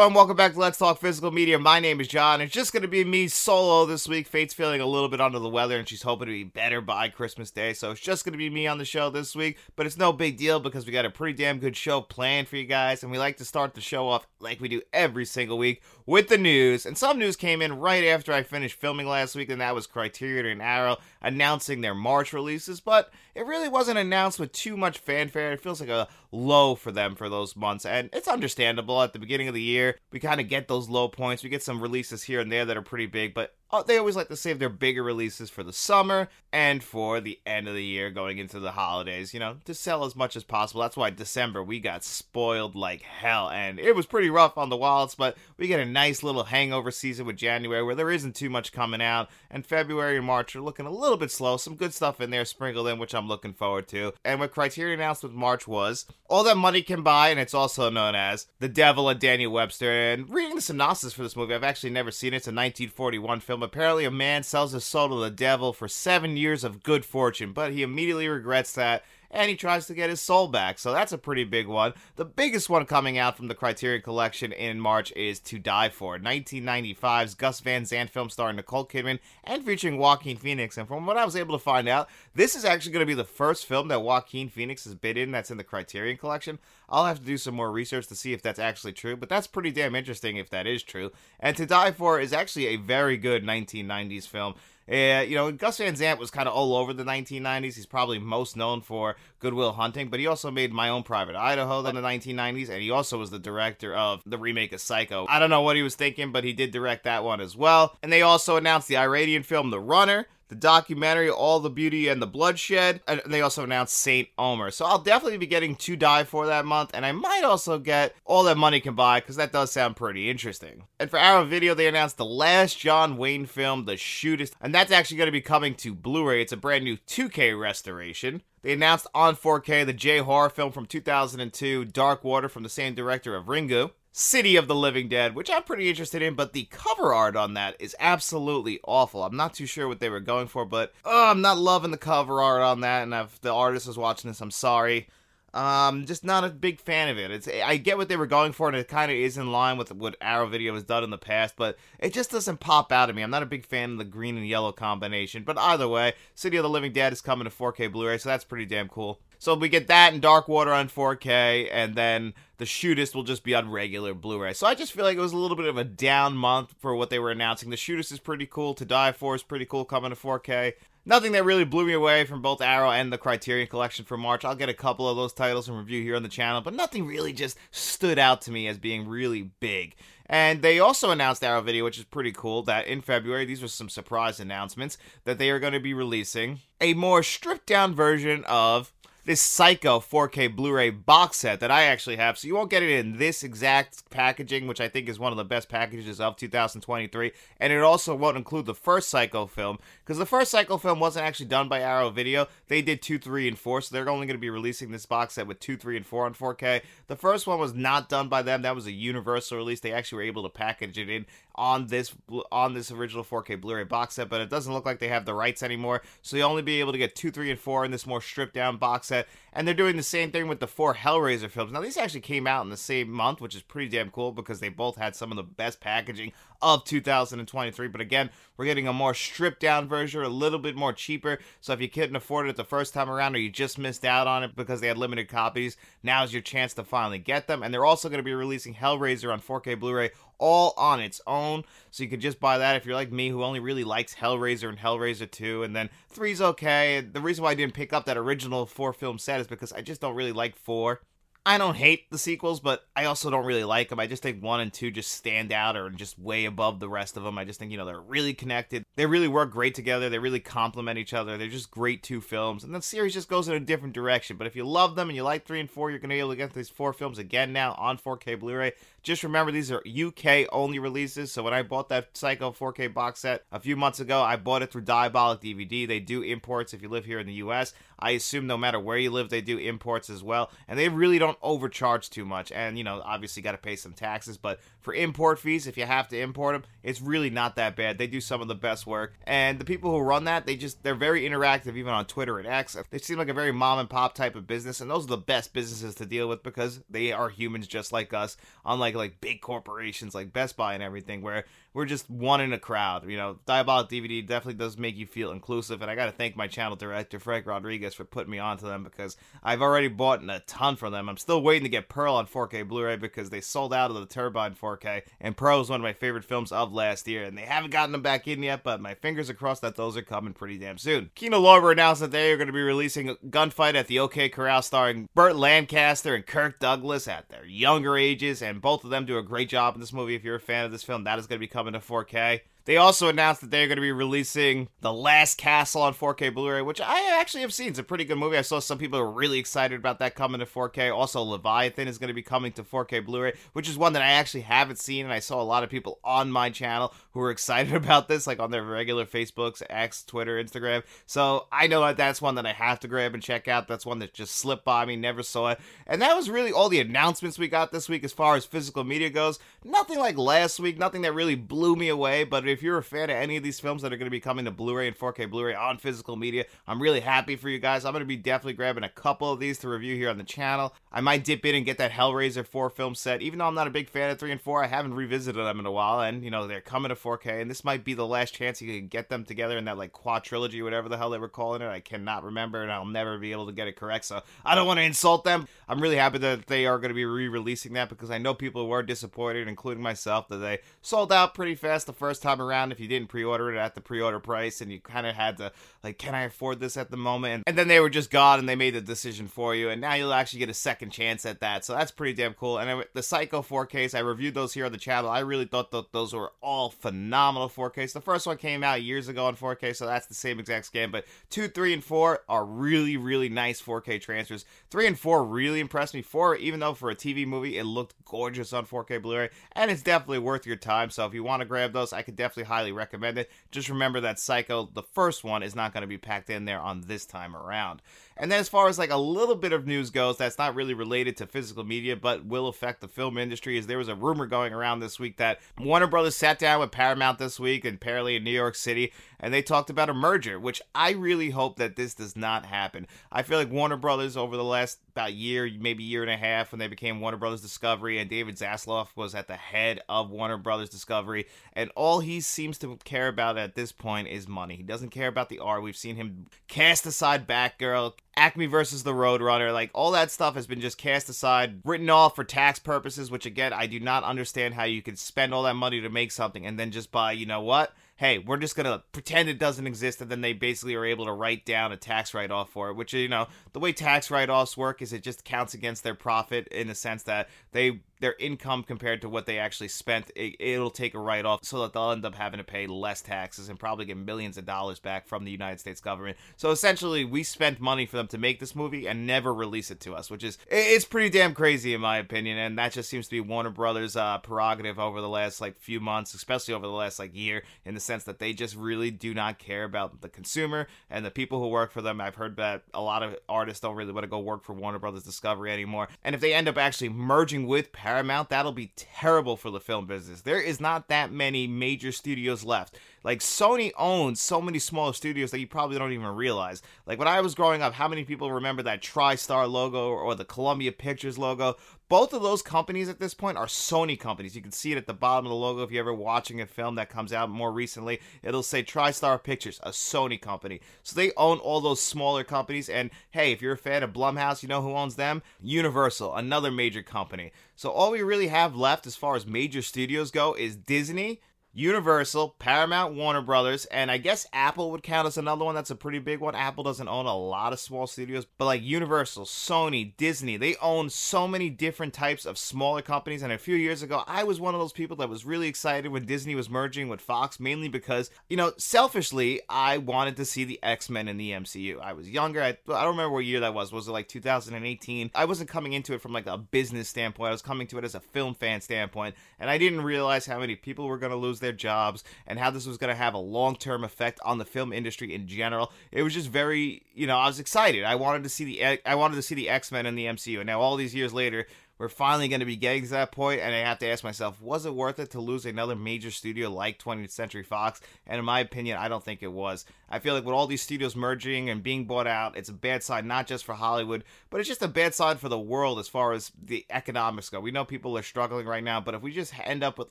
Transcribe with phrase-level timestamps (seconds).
[0.00, 1.58] everyone, welcome back to Let's Talk Physical Media.
[1.58, 2.40] My name is John.
[2.40, 4.26] It's just going to be me solo this week.
[4.26, 7.10] Faith's feeling a little bit under the weather and she's hoping to be better by
[7.10, 7.74] Christmas Day.
[7.74, 9.58] So it's just going to be me on the show this week.
[9.76, 12.56] But it's no big deal because we got a pretty damn good show planned for
[12.56, 13.02] you guys.
[13.02, 16.26] And we like to start the show off like we do every single week with
[16.26, 16.84] the news.
[16.84, 19.86] And some news came in right after I finished filming last week, and that was
[19.86, 22.80] Criterion and Arrow announcing their March releases.
[22.80, 25.52] But it really wasn't announced with too much fanfare.
[25.52, 27.86] It feels like a low for them for those months.
[27.86, 29.98] And it's understandable at the beginning of the year.
[30.10, 31.44] We kind of get those low points.
[31.44, 34.16] We get some releases here and there that are pretty big, but Uh, they always
[34.16, 37.84] like to save their bigger releases for the summer and for the end of the
[37.84, 40.80] year going into the holidays, you know, to sell as much as possible.
[40.80, 44.76] That's why December we got spoiled like hell and it was pretty rough on the
[44.76, 48.50] wallets, but we get a nice little hangover season with January where there isn't too
[48.50, 51.56] much coming out and February and March are looking a little bit slow.
[51.56, 54.12] Some good stuff in there sprinkled in which I'm looking forward to.
[54.24, 57.88] And what Criterion announced with March was All That Money Can Buy and it's also
[57.90, 59.92] known as The Devil and Daniel Webster.
[59.92, 62.38] And reading the synopsis for this movie, I've actually never seen it.
[62.38, 66.36] It's a 1941 film Apparently, a man sells his soul to the devil for seven
[66.36, 70.20] years of good fortune, but he immediately regrets that and he tries to get his
[70.20, 70.78] soul back.
[70.78, 71.94] So that's a pretty big one.
[72.16, 76.18] The biggest one coming out from the Criterion Collection in March is To Die For,
[76.18, 80.76] 1995's Gus Van Sant film starring Nicole Kidman and featuring Joaquin Phoenix.
[80.76, 83.14] And from what I was able to find out, this is actually going to be
[83.14, 86.58] the first film that Joaquin Phoenix has been in that's in the Criterion Collection.
[86.88, 89.46] I'll have to do some more research to see if that's actually true, but that's
[89.46, 91.12] pretty damn interesting if that is true.
[91.38, 94.54] And To Die For is actually a very good 1990s film.
[94.90, 97.76] Uh, you know, Gus Van Sant was kind of all over the 1990s.
[97.76, 101.36] He's probably most known for Good Will Hunting, but he also made My Own Private
[101.36, 105.26] Idaho in the 1990s, and he also was the director of the remake of Psycho.
[105.28, 107.96] I don't know what he was thinking, but he did direct that one as well.
[108.02, 112.20] And they also announced the Iranian film The Runner, the documentary All the Beauty and
[112.20, 114.70] the Bloodshed, and they also announced Saint Omer.
[114.70, 118.14] So I'll definitely be getting To Die For that month, and I might also get
[118.26, 120.84] All That Money Can Buy because that does sound pretty interesting.
[120.98, 124.92] And for Arrow Video, they announced the last John Wayne film, The Shootist, and that's
[124.92, 126.42] actually going to be coming to Blu-ray.
[126.42, 128.42] It's a brand new 2K restoration.
[128.62, 132.94] They announced on 4K the J horror film from 2002, Dark Water, from the same
[132.94, 133.92] director of Ringu.
[134.12, 137.54] City of the Living Dead, which I'm pretty interested in, but the cover art on
[137.54, 139.22] that is absolutely awful.
[139.22, 141.96] I'm not too sure what they were going for, but oh, I'm not loving the
[141.96, 143.04] cover art on that.
[143.04, 145.08] And if the artist was watching this, I'm sorry.
[145.52, 147.30] Um, just not a big fan of it.
[147.30, 149.78] It's I get what they were going for, and it kind of is in line
[149.78, 153.08] with what Arrow Video has done in the past, but it just doesn't pop out
[153.08, 153.22] at me.
[153.22, 155.42] I'm not a big fan of the green and yellow combination.
[155.42, 158.44] But either way, City of the Living Dead is coming to 4K Blu-ray, so that's
[158.44, 159.20] pretty damn cool.
[159.38, 163.42] So we get that and Dark Water on 4K, and then the Shootist will just
[163.42, 164.52] be on regular Blu-ray.
[164.52, 166.94] So I just feel like it was a little bit of a down month for
[166.94, 167.70] what they were announcing.
[167.70, 168.74] The Shootist is pretty cool.
[168.74, 170.74] To Die For is pretty cool coming to 4K.
[171.06, 174.44] Nothing that really blew me away from both Arrow and the Criterion Collection for March.
[174.44, 177.06] I'll get a couple of those titles and review here on the channel, but nothing
[177.06, 179.96] really just stood out to me as being really big.
[180.26, 183.68] And they also announced Arrow Video, which is pretty cool, that in February, these were
[183.68, 188.44] some surprise announcements, that they are going to be releasing a more stripped down version
[188.44, 188.92] of
[189.24, 192.38] this Psycho 4K Blu-ray box set that I actually have.
[192.38, 195.36] So you won't get it in this exact packaging, which I think is one of
[195.36, 197.32] the best packages of 2023.
[197.58, 201.26] And it also won't include the first Psycho film because the first Psycho film wasn't
[201.26, 202.46] actually done by Arrow Video.
[202.68, 205.34] They did 2, 3, and 4, so they're only going to be releasing this box
[205.34, 206.82] set with 2, 3, and 4 on 4K.
[207.06, 208.62] The first one was not done by them.
[208.62, 209.80] That was a universal release.
[209.80, 212.14] They actually were able to package it in on this
[212.52, 215.34] on this original 4K Blu-ray box set, but it doesn't look like they have the
[215.34, 216.02] rights anymore.
[216.22, 218.54] So you'll only be able to get 2, 3, and 4 in this more stripped
[218.54, 219.26] down box set.
[219.52, 221.72] And they're doing the same thing with the four Hellraiser films.
[221.72, 224.60] Now these actually came out in the same month, which is pretty damn cool because
[224.60, 227.88] they both had some of the best packaging of 2023.
[227.88, 228.30] But again,
[228.60, 231.38] we're getting a more stripped down version, a little bit more cheaper.
[231.62, 234.26] So if you couldn't afford it the first time around or you just missed out
[234.26, 237.62] on it because they had limited copies, now's your chance to finally get them.
[237.62, 241.64] And they're also going to be releasing Hellraiser on 4K Blu-ray all on its own.
[241.90, 244.68] So you could just buy that if you're like me who only really likes Hellraiser
[244.68, 247.00] and Hellraiser 2 and then 3's okay.
[247.00, 249.80] The reason why I didn't pick up that original 4 film set is because I
[249.80, 251.00] just don't really like 4.
[251.46, 253.98] I don't hate the sequels, but I also don't really like them.
[253.98, 257.16] I just think one and two just stand out or just way above the rest
[257.16, 257.38] of them.
[257.38, 258.84] I just think, you know, they're really connected.
[258.96, 260.10] They really work great together.
[260.10, 261.38] They really complement each other.
[261.38, 262.62] They're just great two films.
[262.62, 264.36] And the series just goes in a different direction.
[264.36, 266.20] But if you love them and you like three and four, you're going to be
[266.20, 268.72] able to get these four films again now on 4K Blu ray.
[269.02, 271.32] Just remember, these are UK only releases.
[271.32, 274.60] So when I bought that Psycho 4K box set a few months ago, I bought
[274.60, 275.88] it through Diabolik DVD.
[275.88, 277.72] They do imports if you live here in the US.
[278.00, 281.18] I assume no matter where you live, they do imports as well, and they really
[281.18, 282.50] don't overcharge too much.
[282.52, 285.84] And you know, obviously, got to pay some taxes, but for import fees, if you
[285.84, 287.98] have to import them, it's really not that bad.
[287.98, 290.82] They do some of the best work, and the people who run that, they just
[290.82, 292.76] they're very interactive, even on Twitter and X.
[292.90, 295.16] They seem like a very mom and pop type of business, and those are the
[295.16, 299.40] best businesses to deal with because they are humans just like us, unlike like big
[299.40, 303.08] corporations like Best Buy and everything, where we're just one in a crowd.
[303.08, 306.36] You know, Diabolik DVD definitely does make you feel inclusive, and I got to thank
[306.36, 310.40] my channel director Frank Rodriguez for putting me onto them because I've already bought a
[310.46, 311.08] ton from them.
[311.08, 314.06] I'm still waiting to get Pearl on 4K Blu-ray because they sold out of the
[314.06, 317.42] Turbine 4K, and Pearl is one of my favorite films of last year, and they
[317.42, 320.32] haven't gotten them back in yet, but my fingers are crossed that those are coming
[320.32, 321.10] pretty damn soon.
[321.14, 324.62] Kino Lorber announced that they are going to be releasing Gunfight at the OK Corral
[324.62, 329.18] starring Burt Lancaster and Kirk Douglas at their younger ages, and both of them do
[329.18, 330.14] a great job in this movie.
[330.14, 332.40] If you're a fan of this film, that is going to be coming to 4K.
[332.66, 336.62] They also announced that they're going to be releasing The Last Castle on 4K Blu-ray,
[336.62, 337.68] which I actually have seen.
[337.68, 338.36] It's a pretty good movie.
[338.36, 340.94] I saw some people are really excited about that coming to 4K.
[340.94, 344.10] Also, Leviathan is going to be coming to 4K Blu-ray, which is one that I
[344.10, 347.30] actually haven't seen, and I saw a lot of people on my channel who were
[347.30, 350.82] excited about this, like on their regular Facebooks, X, Twitter, Instagram.
[351.06, 353.68] So I know that that's one that I have to grab and check out.
[353.68, 355.60] That's one that just slipped by me, never saw it.
[355.86, 358.84] And that was really all the announcements we got this week as far as physical
[358.84, 359.38] media goes.
[359.64, 363.10] Nothing like last week, nothing that really blew me away, but if you're a fan
[363.10, 365.30] of any of these films that are going to be coming to Blu-ray and 4K
[365.30, 367.84] Blu-ray on physical media, I'm really happy for you guys.
[367.84, 370.24] I'm going to be definitely grabbing a couple of these to review here on the
[370.24, 370.74] channel.
[370.92, 373.66] I might dip in and get that Hellraiser 4 film set, even though I'm not
[373.66, 374.64] a big fan of 3 and 4.
[374.64, 377.50] I haven't revisited them in a while, and you know they're coming to 4K, and
[377.50, 380.62] this might be the last chance you can get them together in that like quadrilogy,
[380.62, 381.68] whatever the hell they were calling it.
[381.68, 384.04] I cannot remember, and I'll never be able to get it correct.
[384.04, 385.46] So I don't want to insult them.
[385.68, 388.66] I'm really happy that they are going to be re-releasing that because I know people
[388.66, 392.72] were disappointed, including myself, that they sold out pretty fast the first time around.
[392.72, 395.52] If you didn't pre-order it at the pre-order price, and you kind of had to
[395.82, 397.44] like, can I afford this at the moment?
[397.46, 399.94] And then they were just gone, and they made the decision for you, and now
[399.94, 401.64] you'll actually get a second chance at that.
[401.64, 402.58] So that's pretty damn cool.
[402.58, 405.10] And the Psycho 4Ks, I reviewed those here on the channel.
[405.10, 407.92] I really thought that those were all phenomenal 4Ks.
[407.92, 410.90] The first one came out years ago on 4K, so that's the same exact scan.
[410.90, 414.44] But two, three, and four are really, really nice 4K transfers.
[414.70, 416.02] Three and four really impressed me.
[416.02, 419.82] Four, even though for a TV movie it looked gorgeous on 4K Blu-ray, and it's
[419.82, 420.90] definitely worth your time.
[420.90, 423.30] So if you want to grab those, I could definitely highly recommend it.
[423.50, 426.60] Just remember that Psycho, the first one, is not going to be packed in there
[426.60, 427.82] on this time around.
[428.20, 430.74] And then as far as like a little bit of news goes, that's not really
[430.74, 433.56] related to physical media, but will affect the film industry.
[433.56, 436.70] Is there was a rumor going around this week that Warner Brothers sat down with
[436.70, 440.38] Paramount this week, and apparently in New York City, and they talked about a merger,
[440.38, 442.86] which I really hope that this does not happen.
[443.10, 446.52] I feel like Warner Brothers over the last about year, maybe year and a half,
[446.52, 450.36] when they became Warner Brothers Discovery, and David Zaslav was at the head of Warner
[450.36, 454.56] Brothers Discovery, and all he seems to care about at this point is money.
[454.56, 455.62] He doesn't care about the art.
[455.62, 460.46] We've seen him cast aside Batgirl, Acme versus the Roadrunner, like all that stuff has
[460.46, 464.54] been just cast aside, written off for tax purposes, which again, I do not understand
[464.54, 467.26] how you could spend all that money to make something and then just buy, you
[467.26, 467.72] know what?
[468.00, 471.12] hey, we're just gonna pretend it doesn't exist, and then they basically are able to
[471.12, 472.74] write down a tax write off for it.
[472.74, 475.94] Which you know, the way tax write offs work is it just counts against their
[475.94, 480.36] profit in the sense that they their income compared to what they actually spent, it,
[480.58, 483.48] will take a write off so that they'll end up having to pay less taxes
[483.48, 486.16] and probably get millions of dollars back from the United States government.
[486.36, 489.80] So essentially, we spent money for them to make this movie and never release it
[489.80, 492.38] to us, which is it's pretty damn crazy in my opinion.
[492.38, 495.80] And that just seems to be Warner Brothers' uh, prerogative over the last like few
[495.80, 499.12] months, especially over the last like year, in the sense that they just really do
[499.12, 502.00] not care about the consumer and the people who work for them.
[502.00, 504.78] I've heard that a lot of artists don't really want to go work for Warner
[504.78, 507.89] Brothers Discovery anymore, and if they end up actually merging with Paramount,
[508.28, 510.22] that'll be terrible for the film business.
[510.22, 512.78] There is not that many major studios left.
[513.02, 516.62] Like Sony owns so many small studios that you probably don't even realize.
[516.86, 520.24] Like when I was growing up, how many people remember that TriStar logo or the
[520.24, 521.56] Columbia Pictures logo?
[521.90, 524.36] Both of those companies at this point are Sony companies.
[524.36, 526.46] You can see it at the bottom of the logo if you're ever watching a
[526.46, 527.98] film that comes out more recently.
[528.22, 530.60] It'll say TriStar Pictures, a Sony company.
[530.84, 532.68] So they own all those smaller companies.
[532.68, 535.20] And hey, if you're a fan of Blumhouse, you know who owns them?
[535.42, 537.32] Universal, another major company.
[537.56, 541.20] So all we really have left as far as major studios go is Disney,
[541.52, 545.76] Universal, Paramount, Warner Brothers, and I guess Apple would count as another one that's a
[545.76, 546.36] pretty big one.
[546.36, 550.90] Apple doesn't own a lot of small studios, but like Universal, Sony, Disney, they own
[550.90, 553.22] so many different types of smaller companies.
[553.22, 555.90] And a few years ago, I was one of those people that was really excited
[555.90, 560.44] when Disney was merging with Fox, mainly because, you know, selfishly, I wanted to see
[560.44, 561.80] the X Men in the MCU.
[561.80, 562.42] I was younger.
[562.42, 563.72] I, I don't remember what year that was.
[563.72, 565.10] Was it like 2018?
[565.16, 567.84] I wasn't coming into it from like a business standpoint, I was coming to it
[567.84, 571.16] as a film fan standpoint, and I didn't realize how many people were going to
[571.16, 574.38] lose lose their jobs and how this was going to have a long-term effect on
[574.38, 575.72] the film industry in general.
[575.90, 577.84] It was just very, you know, I was excited.
[577.84, 580.38] I wanted to see the I wanted to see the X-Men in the MCU.
[580.38, 581.46] And now all these years later,
[581.80, 584.38] we're finally going to be getting to that point, and I have to ask myself,
[584.42, 587.80] was it worth it to lose another major studio like 20th Century Fox?
[588.06, 589.64] And in my opinion, I don't think it was.
[589.88, 592.82] I feel like with all these studios merging and being bought out, it's a bad
[592.82, 595.88] sign not just for Hollywood, but it's just a bad sign for the world as
[595.88, 597.40] far as the economics go.
[597.40, 599.90] We know people are struggling right now, but if we just end up with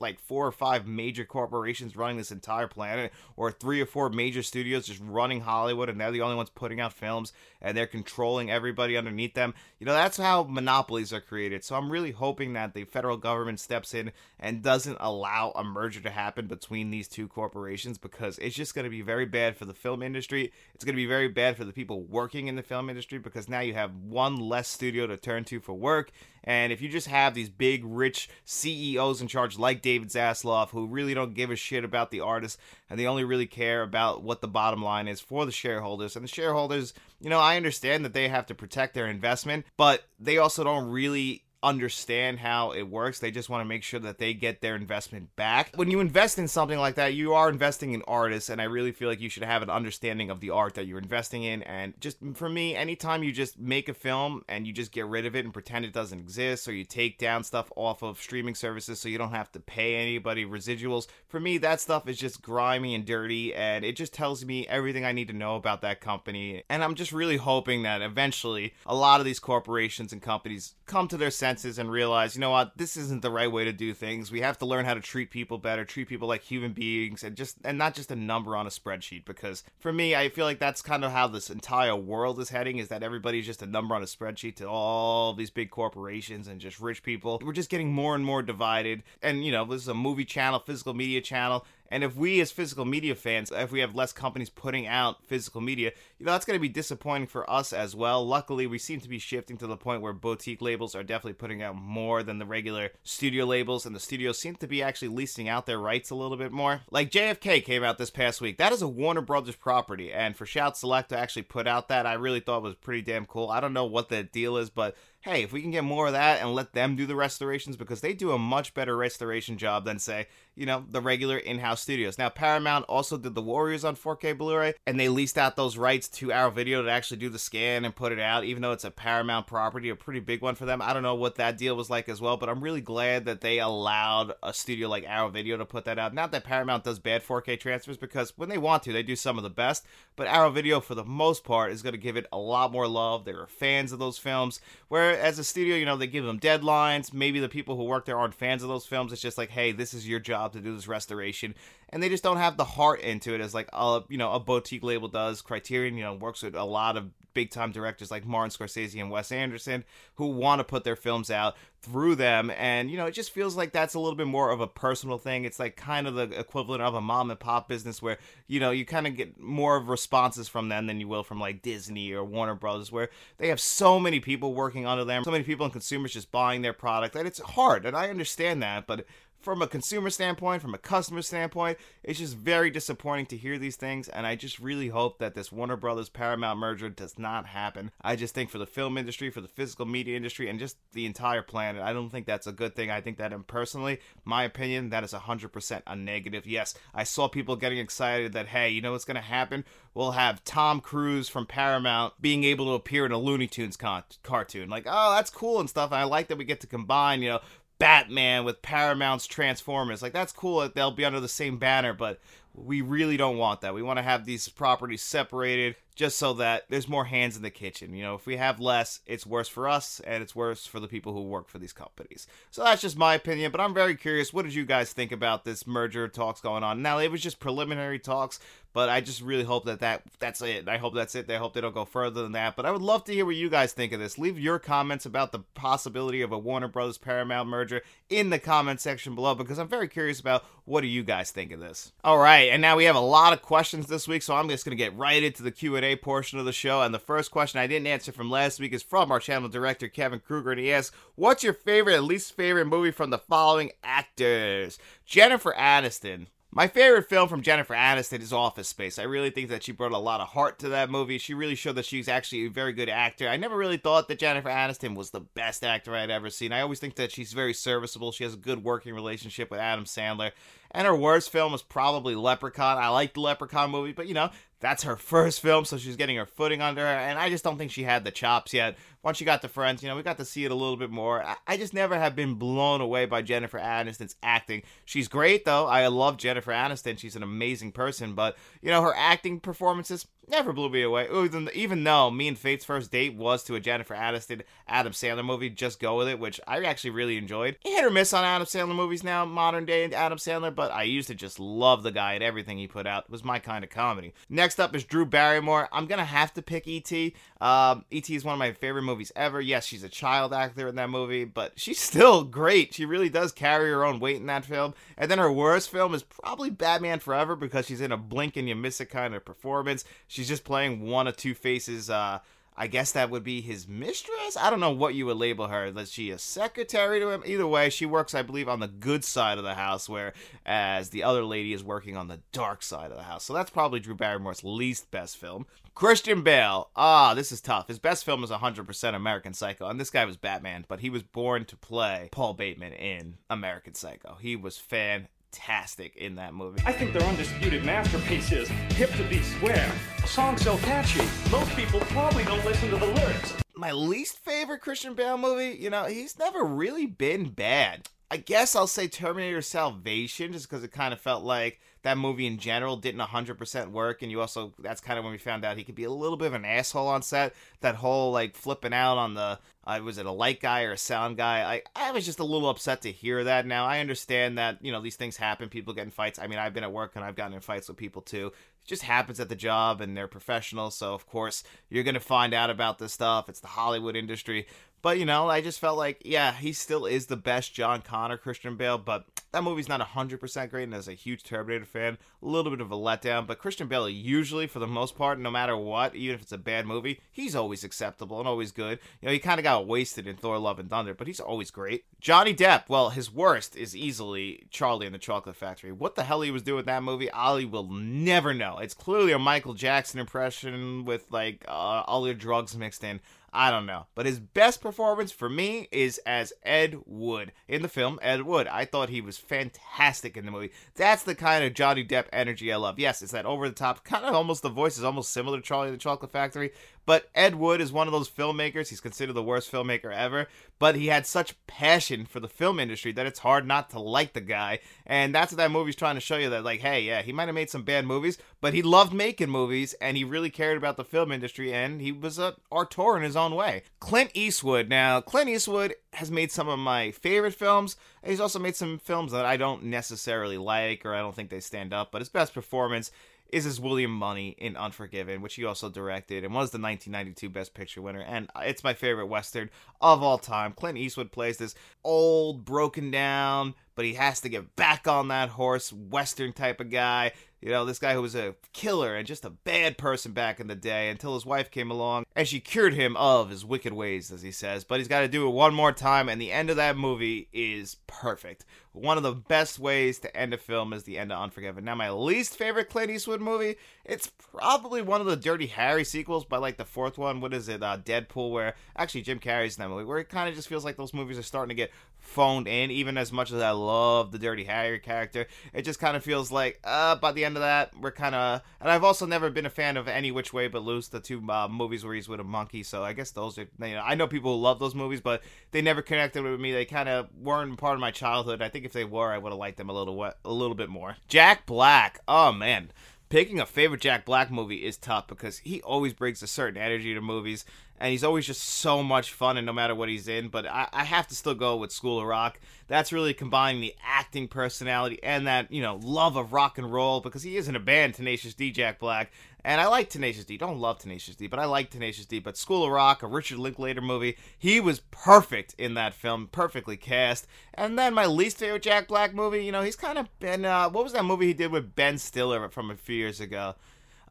[0.00, 4.44] like four or five major corporations running this entire planet, or three or four major
[4.44, 7.32] studios just running Hollywood, and they're the only ones putting out films,
[7.62, 11.64] and they're controlling everybody underneath them, you know, that's how monopolies are created.
[11.64, 16.00] So I'm really hoping that the federal government steps in and doesn't allow a merger
[16.00, 19.64] to happen between these two corporations because it's just going to be very bad for
[19.64, 20.52] the film industry.
[20.74, 23.48] It's going to be very bad for the people working in the film industry because
[23.48, 26.10] now you have one less studio to turn to for work.
[26.44, 30.86] And if you just have these big, rich CEOs in charge like David Zaslav, who
[30.86, 34.40] really don't give a shit about the artists and they only really care about what
[34.40, 38.14] the bottom line is for the shareholders, and the shareholders, you know, I understand that
[38.14, 43.18] they have to protect their investment, but they also don't really understand how it works.
[43.18, 45.72] They just want to make sure that they get their investment back.
[45.76, 48.92] When you invest in something like that, you are investing in artists, and I really
[48.92, 51.62] feel like you should have an understanding of the art that you're investing in.
[51.64, 55.26] And just for me, anytime you just make a film and you just get rid
[55.26, 58.54] of it and pretend it doesn't exist, or you take down stuff off of streaming
[58.54, 62.42] services so you don't have to pay anybody residuals, for me, that stuff is just
[62.42, 66.00] grimy and dirty, and it just tells me everything I need to know about that
[66.00, 66.62] company.
[66.70, 71.06] And I'm just really hoping that eventually a lot of these corporations and companies come
[71.08, 73.72] to their senses senses and realize, you know what, this isn't the right way to
[73.72, 74.30] do things.
[74.30, 77.36] We have to learn how to treat people better, treat people like human beings, and
[77.36, 79.24] just and not just a number on a spreadsheet.
[79.24, 82.78] Because for me, I feel like that's kind of how this entire world is heading:
[82.78, 86.60] is that everybody's just a number on a spreadsheet to all these big corporations and
[86.60, 87.40] just rich people.
[87.42, 89.02] We're just getting more and more divided.
[89.20, 92.52] And you know, this is a movie channel, physical media channel and if we as
[92.52, 96.44] physical media fans, if we have less companies putting out physical media, you know, that's
[96.44, 98.24] going to be disappointing for us as well.
[98.26, 101.62] Luckily, we seem to be shifting to the point where boutique labels are definitely putting
[101.62, 105.48] out more than the regular studio labels, and the studios seem to be actually leasing
[105.48, 106.82] out their rights a little bit more.
[106.90, 108.58] Like JFK came out this past week.
[108.58, 112.06] That is a Warner Brothers property, and for Shout Select to actually put out that,
[112.06, 113.50] I really thought was pretty damn cool.
[113.50, 116.14] I don't know what the deal is, but hey, if we can get more of
[116.14, 119.84] that and let them do the restorations because they do a much better restoration job
[119.84, 122.16] than say, you know, the regular in-house studios.
[122.16, 126.08] Now Paramount also did the Warriors on 4K Blu-ray and they leased out those rights
[126.08, 128.84] to Arrow Video to actually do the scan and put it out even though it's
[128.84, 130.80] a Paramount property, a pretty big one for them.
[130.80, 133.42] I don't know what that deal was like as well, but I'm really glad that
[133.42, 136.14] they allowed a studio like Arrow Video to put that out.
[136.14, 139.36] Not that Paramount does bad 4K transfers because when they want to, they do some
[139.36, 139.84] of the best,
[140.16, 142.88] but Arrow Video for the most part is going to give it a lot more
[142.88, 143.26] love.
[143.26, 146.40] They are fans of those films where as a studio, you know, they give them
[146.40, 147.12] deadlines.
[147.12, 149.12] Maybe the people who work there aren't fans of those films.
[149.12, 151.54] It's just like, hey, this is your job to do this restoration,
[151.90, 154.40] and they just don't have the heart into it as like a you know a
[154.40, 155.42] boutique label does.
[155.42, 159.10] Criterion, you know, works with a lot of big time directors like Martin Scorsese and
[159.10, 159.84] Wes Anderson
[160.14, 162.50] who want to put their films out through them.
[162.50, 165.18] And you know it just feels like that's a little bit more of a personal
[165.18, 165.44] thing.
[165.44, 168.70] It's like kind of the equivalent of a mom and pop business where you know
[168.70, 172.12] you kind of get more of responses from them than you will from like disney
[172.12, 175.64] or warner brothers where they have so many people working under them so many people
[175.64, 179.06] and consumers just buying their product and it's hard and i understand that but
[179.40, 183.76] from a consumer standpoint, from a customer standpoint, it's just very disappointing to hear these
[183.76, 184.08] things.
[184.08, 187.90] And I just really hope that this Warner Brothers Paramount merger does not happen.
[188.00, 191.06] I just think for the film industry, for the physical media industry, and just the
[191.06, 192.90] entire planet, I don't think that's a good thing.
[192.90, 196.46] I think that, in personally, my opinion, that is 100% a negative.
[196.46, 199.64] Yes, I saw people getting excited that, hey, you know what's going to happen?
[199.94, 204.04] We'll have Tom Cruise from Paramount being able to appear in a Looney Tunes con-
[204.22, 204.68] cartoon.
[204.68, 205.90] Like, oh, that's cool and stuff.
[205.90, 207.40] And I like that we get to combine, you know,
[207.80, 210.02] Batman with Paramount's Transformers.
[210.02, 212.20] Like that's cool that they'll be under the same banner, but
[212.54, 213.74] we really don't want that.
[213.74, 217.50] We want to have these properties separated just so that there's more hands in the
[217.50, 217.94] kitchen.
[217.94, 220.88] You know, if we have less, it's worse for us and it's worse for the
[220.88, 222.26] people who work for these companies.
[222.50, 224.32] So that's just my opinion, but I'm very curious.
[224.32, 226.82] What did you guys think about this merger talks going on?
[226.82, 228.40] Now, it was just preliminary talks,
[228.72, 230.68] but I just really hope that, that that's it.
[230.68, 231.30] I hope that's it.
[231.30, 232.56] I hope they don't go further than that.
[232.56, 234.18] But I would love to hear what you guys think of this.
[234.18, 238.80] Leave your comments about the possibility of a Warner Brothers Paramount merger in the comment
[238.80, 241.92] section below because I'm very curious about what do you guys think of this.
[242.04, 244.64] All right, and now we have a lot of questions this week, so I'm just
[244.64, 246.82] going to get right into the Q&A portion of the show.
[246.82, 249.88] And the first question I didn't answer from last week is from our channel director
[249.88, 253.72] Kevin Kruger, and he asks, "What's your favorite and least favorite movie from the following
[253.82, 256.26] actors?" Jennifer Aniston.
[256.52, 258.98] My favorite film from Jennifer Aniston is Office Space.
[258.98, 261.16] I really think that she brought a lot of heart to that movie.
[261.16, 263.28] She really showed that she's actually a very good actor.
[263.28, 266.52] I never really thought that Jennifer Aniston was the best actor I'd ever seen.
[266.52, 268.10] I always think that she's very serviceable.
[268.10, 270.32] She has a good working relationship with Adam Sandler.
[270.72, 272.78] And her worst film was probably Leprechaun.
[272.78, 276.16] I like the Leprechaun movie, but you know, that's her first film, so she's getting
[276.16, 278.76] her footing under her, and I just don't think she had the chops yet.
[279.02, 280.90] Once she got to Friends, you know, we got to see it a little bit
[280.90, 281.22] more.
[281.22, 284.62] I, I just never have been blown away by Jennifer Aniston's acting.
[284.84, 285.66] She's great, though.
[285.66, 286.98] I love Jennifer Aniston.
[286.98, 291.08] She's an amazing person, but, you know, her acting performances never blew me away.
[291.12, 295.24] Even, even though me and Faith's first date was to a Jennifer Aniston Adam Sandler
[295.24, 297.56] movie, Just Go With It, which I actually really enjoyed.
[297.64, 301.08] Hit or miss on Adam Sandler movies now, modern day Adam Sandler, but I used
[301.08, 303.04] to just love the guy and everything he put out.
[303.04, 304.14] It was my kind of comedy.
[304.28, 305.68] Next up is Drew Barrymore.
[305.72, 307.14] I'm gonna have to pick E.T.
[307.40, 308.14] Um, E.T.
[308.14, 309.40] is one of my favorite movies ever.
[309.40, 312.74] Yes, she's a child actor in that movie, but she's still great.
[312.74, 314.74] She really does carry her own weight in that film.
[314.96, 318.48] And then her worst film is probably Batman Forever because she's in a blink and
[318.48, 319.84] you miss it kind of performance.
[320.28, 321.90] Just playing one of two faces.
[321.90, 322.20] Uh,
[322.56, 324.36] I guess that would be his mistress.
[324.38, 325.66] I don't know what you would label her.
[325.66, 327.22] Is she a secretary to him?
[327.24, 331.02] Either way, she works, I believe, on the good side of the house, whereas the
[331.02, 333.24] other lady is working on the dark side of the house.
[333.24, 335.46] So that's probably Drew Barrymore's least best film.
[335.74, 336.68] Christian Bale.
[336.76, 337.68] Ah, this is tough.
[337.68, 341.02] His best film is 100% American Psycho, and this guy was Batman, but he was
[341.02, 344.18] born to play Paul Bateman in American Psycho.
[344.20, 346.62] He was fan fantastic in that movie.
[346.66, 349.72] I think their undisputed masterpiece is Hip to Be Square.
[350.10, 353.32] Song so catchy, most people probably don't listen to the lyrics.
[353.54, 357.88] My least favorite Christian Bale movie, you know, he's never really been bad.
[358.10, 362.26] I guess I'll say Terminator Salvation just because it kind of felt like that movie
[362.26, 365.56] in general didn't 100% work and you also that's kind of when we found out
[365.56, 367.32] he could be a little bit of an asshole on set.
[367.60, 370.76] That whole like flipping out on the uh, was it a light guy or a
[370.76, 371.62] sound guy?
[371.76, 373.46] I, I was just a little upset to hear that.
[373.46, 376.18] Now i understand that you know these things happen people get in fights.
[376.18, 378.32] I mean i've been at work and i've gotten in fights with people too
[378.70, 382.32] just happens at the job and they're professionals so of course you're going to find
[382.32, 383.28] out about this stuff.
[383.28, 384.46] It's the hollywood industry
[384.82, 388.16] but you know, I just felt like, yeah, he still is the best John Connor
[388.16, 392.26] Christian Bale, but that movie's not 100% great, and as a huge Terminator fan, a
[392.26, 393.26] little bit of a letdown.
[393.26, 396.38] But Christian Bale, usually, for the most part, no matter what, even if it's a
[396.38, 398.80] bad movie, he's always acceptable and always good.
[399.00, 401.50] You know, he kind of got wasted in Thor Love and Thunder, but he's always
[401.50, 401.84] great.
[402.00, 405.70] Johnny Depp, well, his worst is easily Charlie and the Chocolate Factory.
[405.70, 408.58] What the hell he was doing with that movie, Ollie will never know.
[408.58, 413.00] It's clearly a Michael Jackson impression with, like, uh, all your drugs mixed in.
[413.32, 413.86] I don't know.
[413.94, 418.46] But his best performance for me is as Ed Wood in the film Ed Wood.
[418.48, 420.52] I thought he was fantastic in the movie.
[420.74, 422.78] That's the kind of Johnny Depp energy I love.
[422.78, 425.42] Yes, it's that over the top, kind of almost the voice is almost similar to
[425.42, 426.50] Charlie and the Chocolate Factory,
[426.90, 428.68] but Ed Wood is one of those filmmakers.
[428.68, 430.26] He's considered the worst filmmaker ever,
[430.58, 434.12] but he had such passion for the film industry that it's hard not to like
[434.12, 434.58] the guy.
[434.84, 437.28] And that's what that movie's trying to show you that, like, hey, yeah, he might
[437.28, 440.76] have made some bad movies, but he loved making movies and he really cared about
[440.76, 443.62] the film industry and he was a auteur in his own way.
[443.78, 444.68] Clint Eastwood.
[444.68, 447.76] Now, Clint Eastwood has made some of my favorite films.
[448.04, 451.38] He's also made some films that I don't necessarily like or I don't think they
[451.38, 452.90] stand up, but his best performance
[453.32, 457.54] is as William Munny in Unforgiven, which he also directed and was the 1992 Best
[457.54, 458.00] Picture winner.
[458.00, 460.52] And it's my favorite Western of all time.
[460.52, 465.30] Clint Eastwood plays this old, broken down, but he has to get back on that
[465.30, 469.24] horse, Western type of guy you know, this guy who was a killer and just
[469.24, 472.74] a bad person back in the day until his wife came along and she cured
[472.74, 474.62] him of his wicked ways, as he says.
[474.62, 477.28] But he's got to do it one more time, and the end of that movie
[477.32, 478.44] is perfect.
[478.72, 481.64] One of the best ways to end a film is the end of Unforgiven.
[481.64, 486.24] Now, my least favorite Clint Eastwood movie, it's probably one of the Dirty Harry sequels,
[486.24, 489.56] but like the fourth one, what is it, uh, Dead Pool, where actually Jim Carrey's
[489.56, 491.54] in that movie, where it kind of just feels like those movies are starting to
[491.54, 495.26] get phoned in, even as much as I love the Dirty Harry character.
[495.52, 498.42] It just kind of feels like, uh, by the end of that, we're kind of.
[498.60, 501.22] And I've also never been a fan of Any Which Way But Loose, the two
[501.30, 502.62] uh, movies where he's with a monkey.
[502.62, 503.48] So I guess those are.
[503.60, 506.52] You know, I know people who love those movies, but they never connected with me.
[506.52, 508.42] They kind of weren't part of my childhood.
[508.42, 510.68] I think if they were, I would have liked them a little a little bit
[510.68, 510.96] more.
[511.08, 512.00] Jack Black.
[512.08, 512.72] Oh man
[513.10, 516.94] picking a favorite Jack Black movie is tough because he always brings a certain energy
[516.94, 517.44] to movies
[517.80, 520.68] and he's always just so much fun and no matter what he's in but I,
[520.72, 522.38] I, have to still go with school of rock
[522.68, 527.00] that's really combining the acting personality and that you know love of rock and roll
[527.00, 529.10] because he is in a band tenacious d jack black
[529.44, 530.36] and I like Tenacious D.
[530.36, 532.18] Don't love Tenacious D, but I like Tenacious D.
[532.18, 536.76] But School of Rock, a Richard Linklater movie, he was perfect in that film, perfectly
[536.76, 537.26] cast.
[537.54, 540.44] And then my least favorite Jack Black movie, you know, he's kind of been.
[540.44, 543.54] Uh, what was that movie he did with Ben Stiller from a few years ago?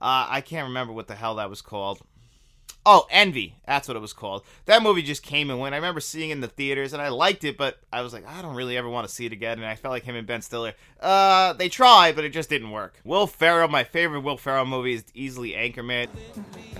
[0.02, 2.02] Uh, I can't remember what the hell that was called.
[2.86, 3.56] Oh, Envy.
[3.68, 4.44] That's what it was called.
[4.65, 5.76] That movie just came and went.
[5.76, 8.26] I remember seeing it in the theaters and I liked it, but I was like,
[8.26, 9.58] I don't really ever want to see it again.
[9.58, 12.72] And I felt like him and Ben Stiller, uh, they tried, but it just didn't
[12.72, 13.00] work.
[13.04, 16.08] Will Ferrell, my favorite Will Ferrell movie is easily Anchorman.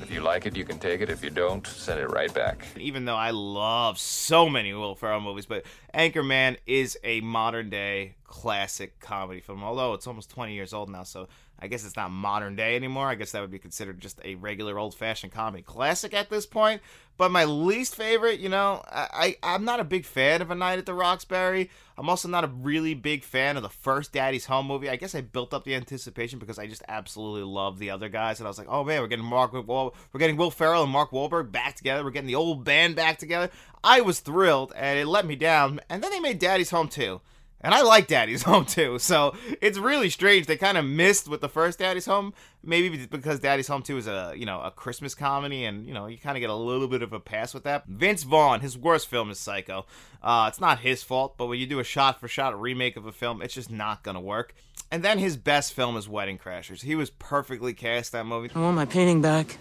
[0.02, 1.10] If you like it, you can take it.
[1.10, 2.66] If you don't, send it right back.
[2.78, 8.16] Even though I love so many Will Ferrell movies, but Anchorman is a modern day
[8.30, 9.64] classic comedy film.
[9.64, 11.28] Although it's almost 20 years old now, so
[11.60, 13.08] I guess it's not modern day anymore.
[13.08, 16.46] I guess that would be considered just a regular old fashioned comedy classic at this
[16.46, 16.82] point.
[17.18, 20.56] But my least favorite, you know, I, I am not a big fan of A
[20.56, 21.72] Night at the Roxbury.
[21.98, 24.90] I'm also not a really big fan of the first Daddy's Home movie.
[24.90, 28.40] I guess I built up the anticipation because I just absolutely love the other guys,
[28.40, 31.12] and I was like, oh man, we're getting Mark, we're getting Will Ferrell and Mark
[31.12, 32.04] Wahlberg back together.
[32.04, 33.50] We're getting the old band back together.
[33.84, 35.82] I was thrilled, and it let me down.
[35.90, 37.20] And then they made Daddy's Home too.
[37.62, 40.46] And I like Daddy's Home too, so it's really strange.
[40.46, 44.08] They kind of missed with the first Daddy's Home, maybe because Daddy's Home 2 is
[44.08, 46.88] a you know a Christmas comedy, and you know you kind of get a little
[46.88, 47.86] bit of a pass with that.
[47.88, 49.86] Vince Vaughn, his worst film is Psycho.
[50.24, 53.42] Uh, it's not his fault, but when you do a shot-for-shot remake of a film,
[53.42, 54.54] it's just not gonna work.
[54.92, 56.82] And then his best film is Wedding Crashers.
[56.82, 58.50] He was perfectly cast that movie.
[58.56, 59.58] I want my painting back.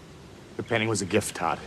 [0.57, 1.59] The painting was a gift, Todd.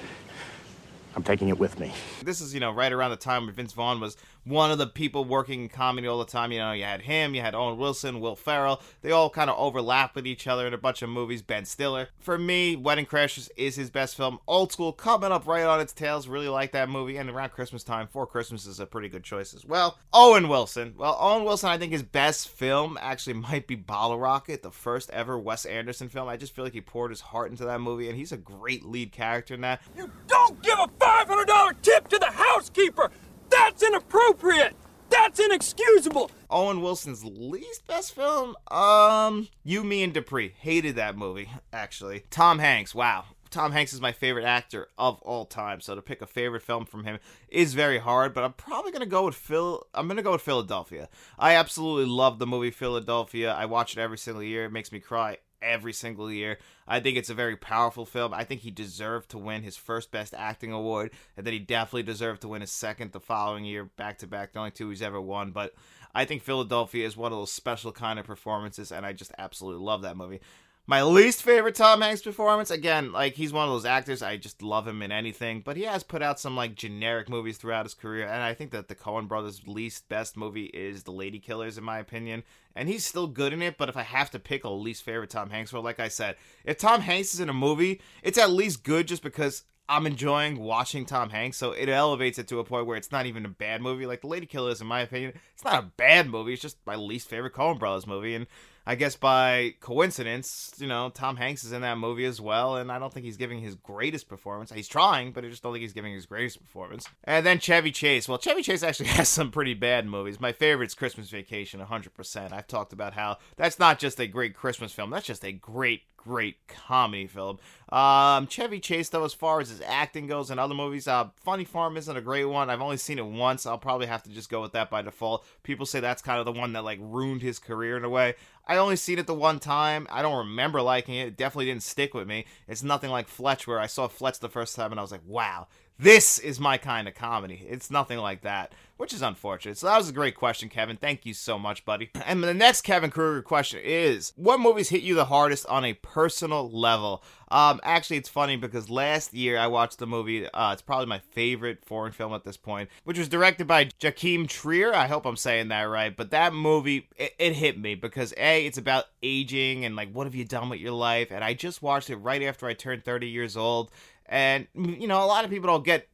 [1.15, 1.93] I'm taking it with me.
[2.23, 4.87] This is, you know, right around the time where Vince Vaughn was one of the
[4.87, 6.53] people working in comedy all the time.
[6.53, 8.81] You know, you had him, you had Owen Wilson, Will Ferrell.
[9.03, 11.43] They all kind of overlap with each other in a bunch of movies.
[11.43, 12.09] Ben Stiller.
[12.19, 14.39] For me, Wedding Crashers is his best film.
[14.47, 16.29] Old School coming up right on its tails.
[16.29, 17.17] Really like that movie.
[17.17, 19.99] And around Christmas time, For Christmas is a pretty good choice as well.
[20.13, 20.95] Owen Wilson.
[20.97, 25.11] Well, Owen Wilson, I think his best film actually might be Bottle Rocket, the first
[25.11, 26.29] ever Wes Anderson film.
[26.29, 28.85] I just feel like he poured his heart into that movie, and he's a great
[28.85, 29.83] lead character in that.
[29.97, 33.11] You don't give a $500 tip to the housekeeper!
[33.53, 34.75] That's inappropriate!
[35.11, 36.31] That's inexcusable!
[36.49, 38.57] Owen Wilson's least best film?
[38.71, 40.55] Um, You, Me, and Dupree.
[40.59, 42.25] Hated that movie, actually.
[42.31, 43.25] Tom Hanks, wow.
[43.51, 46.87] Tom Hanks is my favorite actor of all time, so to pick a favorite film
[46.87, 47.19] from him
[47.51, 48.33] is very hard.
[48.33, 49.87] But I'm probably gonna go with Phil.
[49.93, 51.11] I'm gonna go with Philadelphia.
[51.39, 53.53] I absolutely love the movie Philadelphia.
[53.53, 54.65] I watch it every single year.
[54.65, 56.59] It makes me cry every single year.
[56.87, 58.35] I think it's a very powerful film.
[58.35, 62.03] I think he deserved to win his first Best Acting award, and then he definitely
[62.03, 64.53] deserved to win his second the following year, back to back.
[64.53, 65.75] The only two he's ever won, but
[66.15, 69.85] I think Philadelphia is one of those special kind of performances, and I just absolutely
[69.85, 70.41] love that movie.
[70.85, 74.63] My least favorite Tom Hanks performance, again, like he's one of those actors, I just
[74.63, 77.95] love him in anything, but he has put out some like generic movies throughout his
[77.95, 81.79] career, and I think that the Coen brothers' least best movie is The Lady Killers,
[81.79, 82.43] in my opinion.
[82.75, 85.31] And he's still good in it, but if I have to pick a least favorite
[85.31, 88.51] Tom Hanks role, like I said, if Tom Hanks is in a movie, it's at
[88.51, 92.65] least good just because I'm enjoying watching Tom Hanks, so it elevates it to a
[92.65, 94.07] point where it's not even a bad movie.
[94.07, 96.55] Like The Lady Killers, in my opinion, it's not a bad movie.
[96.55, 98.49] It's just my least favorite Coen Brothers movie, and
[98.87, 102.91] I guess by coincidence, you know, Tom Hanks is in that movie as well, and
[102.91, 104.73] I don't think he's giving his greatest performance.
[104.73, 107.09] He's trying, but I just don't think he's giving his greatest performance.
[107.25, 108.29] And then Chevy Chase.
[108.29, 110.41] Well, Chevy Chase actually has some pretty bad movies.
[110.41, 112.53] My favorite's Christmas Vacation, 100%.
[112.53, 116.03] I've talked about how that's not just a great Christmas film, that's just a great
[116.23, 117.59] great comedy film.
[117.91, 121.65] Um, Chevy Chase, though, as far as his acting goes in other movies, uh, Funny
[121.65, 122.71] Farm isn't a great one.
[122.71, 123.67] I've only seen it once.
[123.67, 125.45] I'll probably have to just go with that by default.
[125.63, 128.35] People say that's kind of the one that like ruined his career in a way.
[128.67, 130.07] I only seen it the one time.
[130.11, 131.29] I don't remember liking it.
[131.29, 132.47] It definitely didn't stick with me.
[132.69, 135.27] It's nothing like Fletch, where I saw Fletch the first time and I was like,
[135.27, 135.67] wow,
[135.99, 137.65] this is my kind of comedy.
[137.69, 139.79] It's nothing like that, which is unfortunate.
[139.79, 140.97] So that was a great question, Kevin.
[140.97, 142.11] Thank you so much, buddy.
[142.25, 145.95] And the next Kevin Kruger question is What movies hit you the hardest on a
[145.95, 147.23] personal level?
[147.53, 150.49] Um, actually, it's funny because last year I watched the movie.
[150.49, 154.47] Uh, it's probably my favorite foreign film at this point, which was directed by Joachim
[154.47, 154.95] Trier.
[154.95, 156.17] I hope I'm saying that right.
[156.17, 160.27] But that movie, it, it hit me because a, it's about aging and like what
[160.27, 163.05] have you done with your life, and I just watched it right after I turned
[163.05, 163.91] 30 years old.
[164.33, 166.09] And you know, a lot of people don't get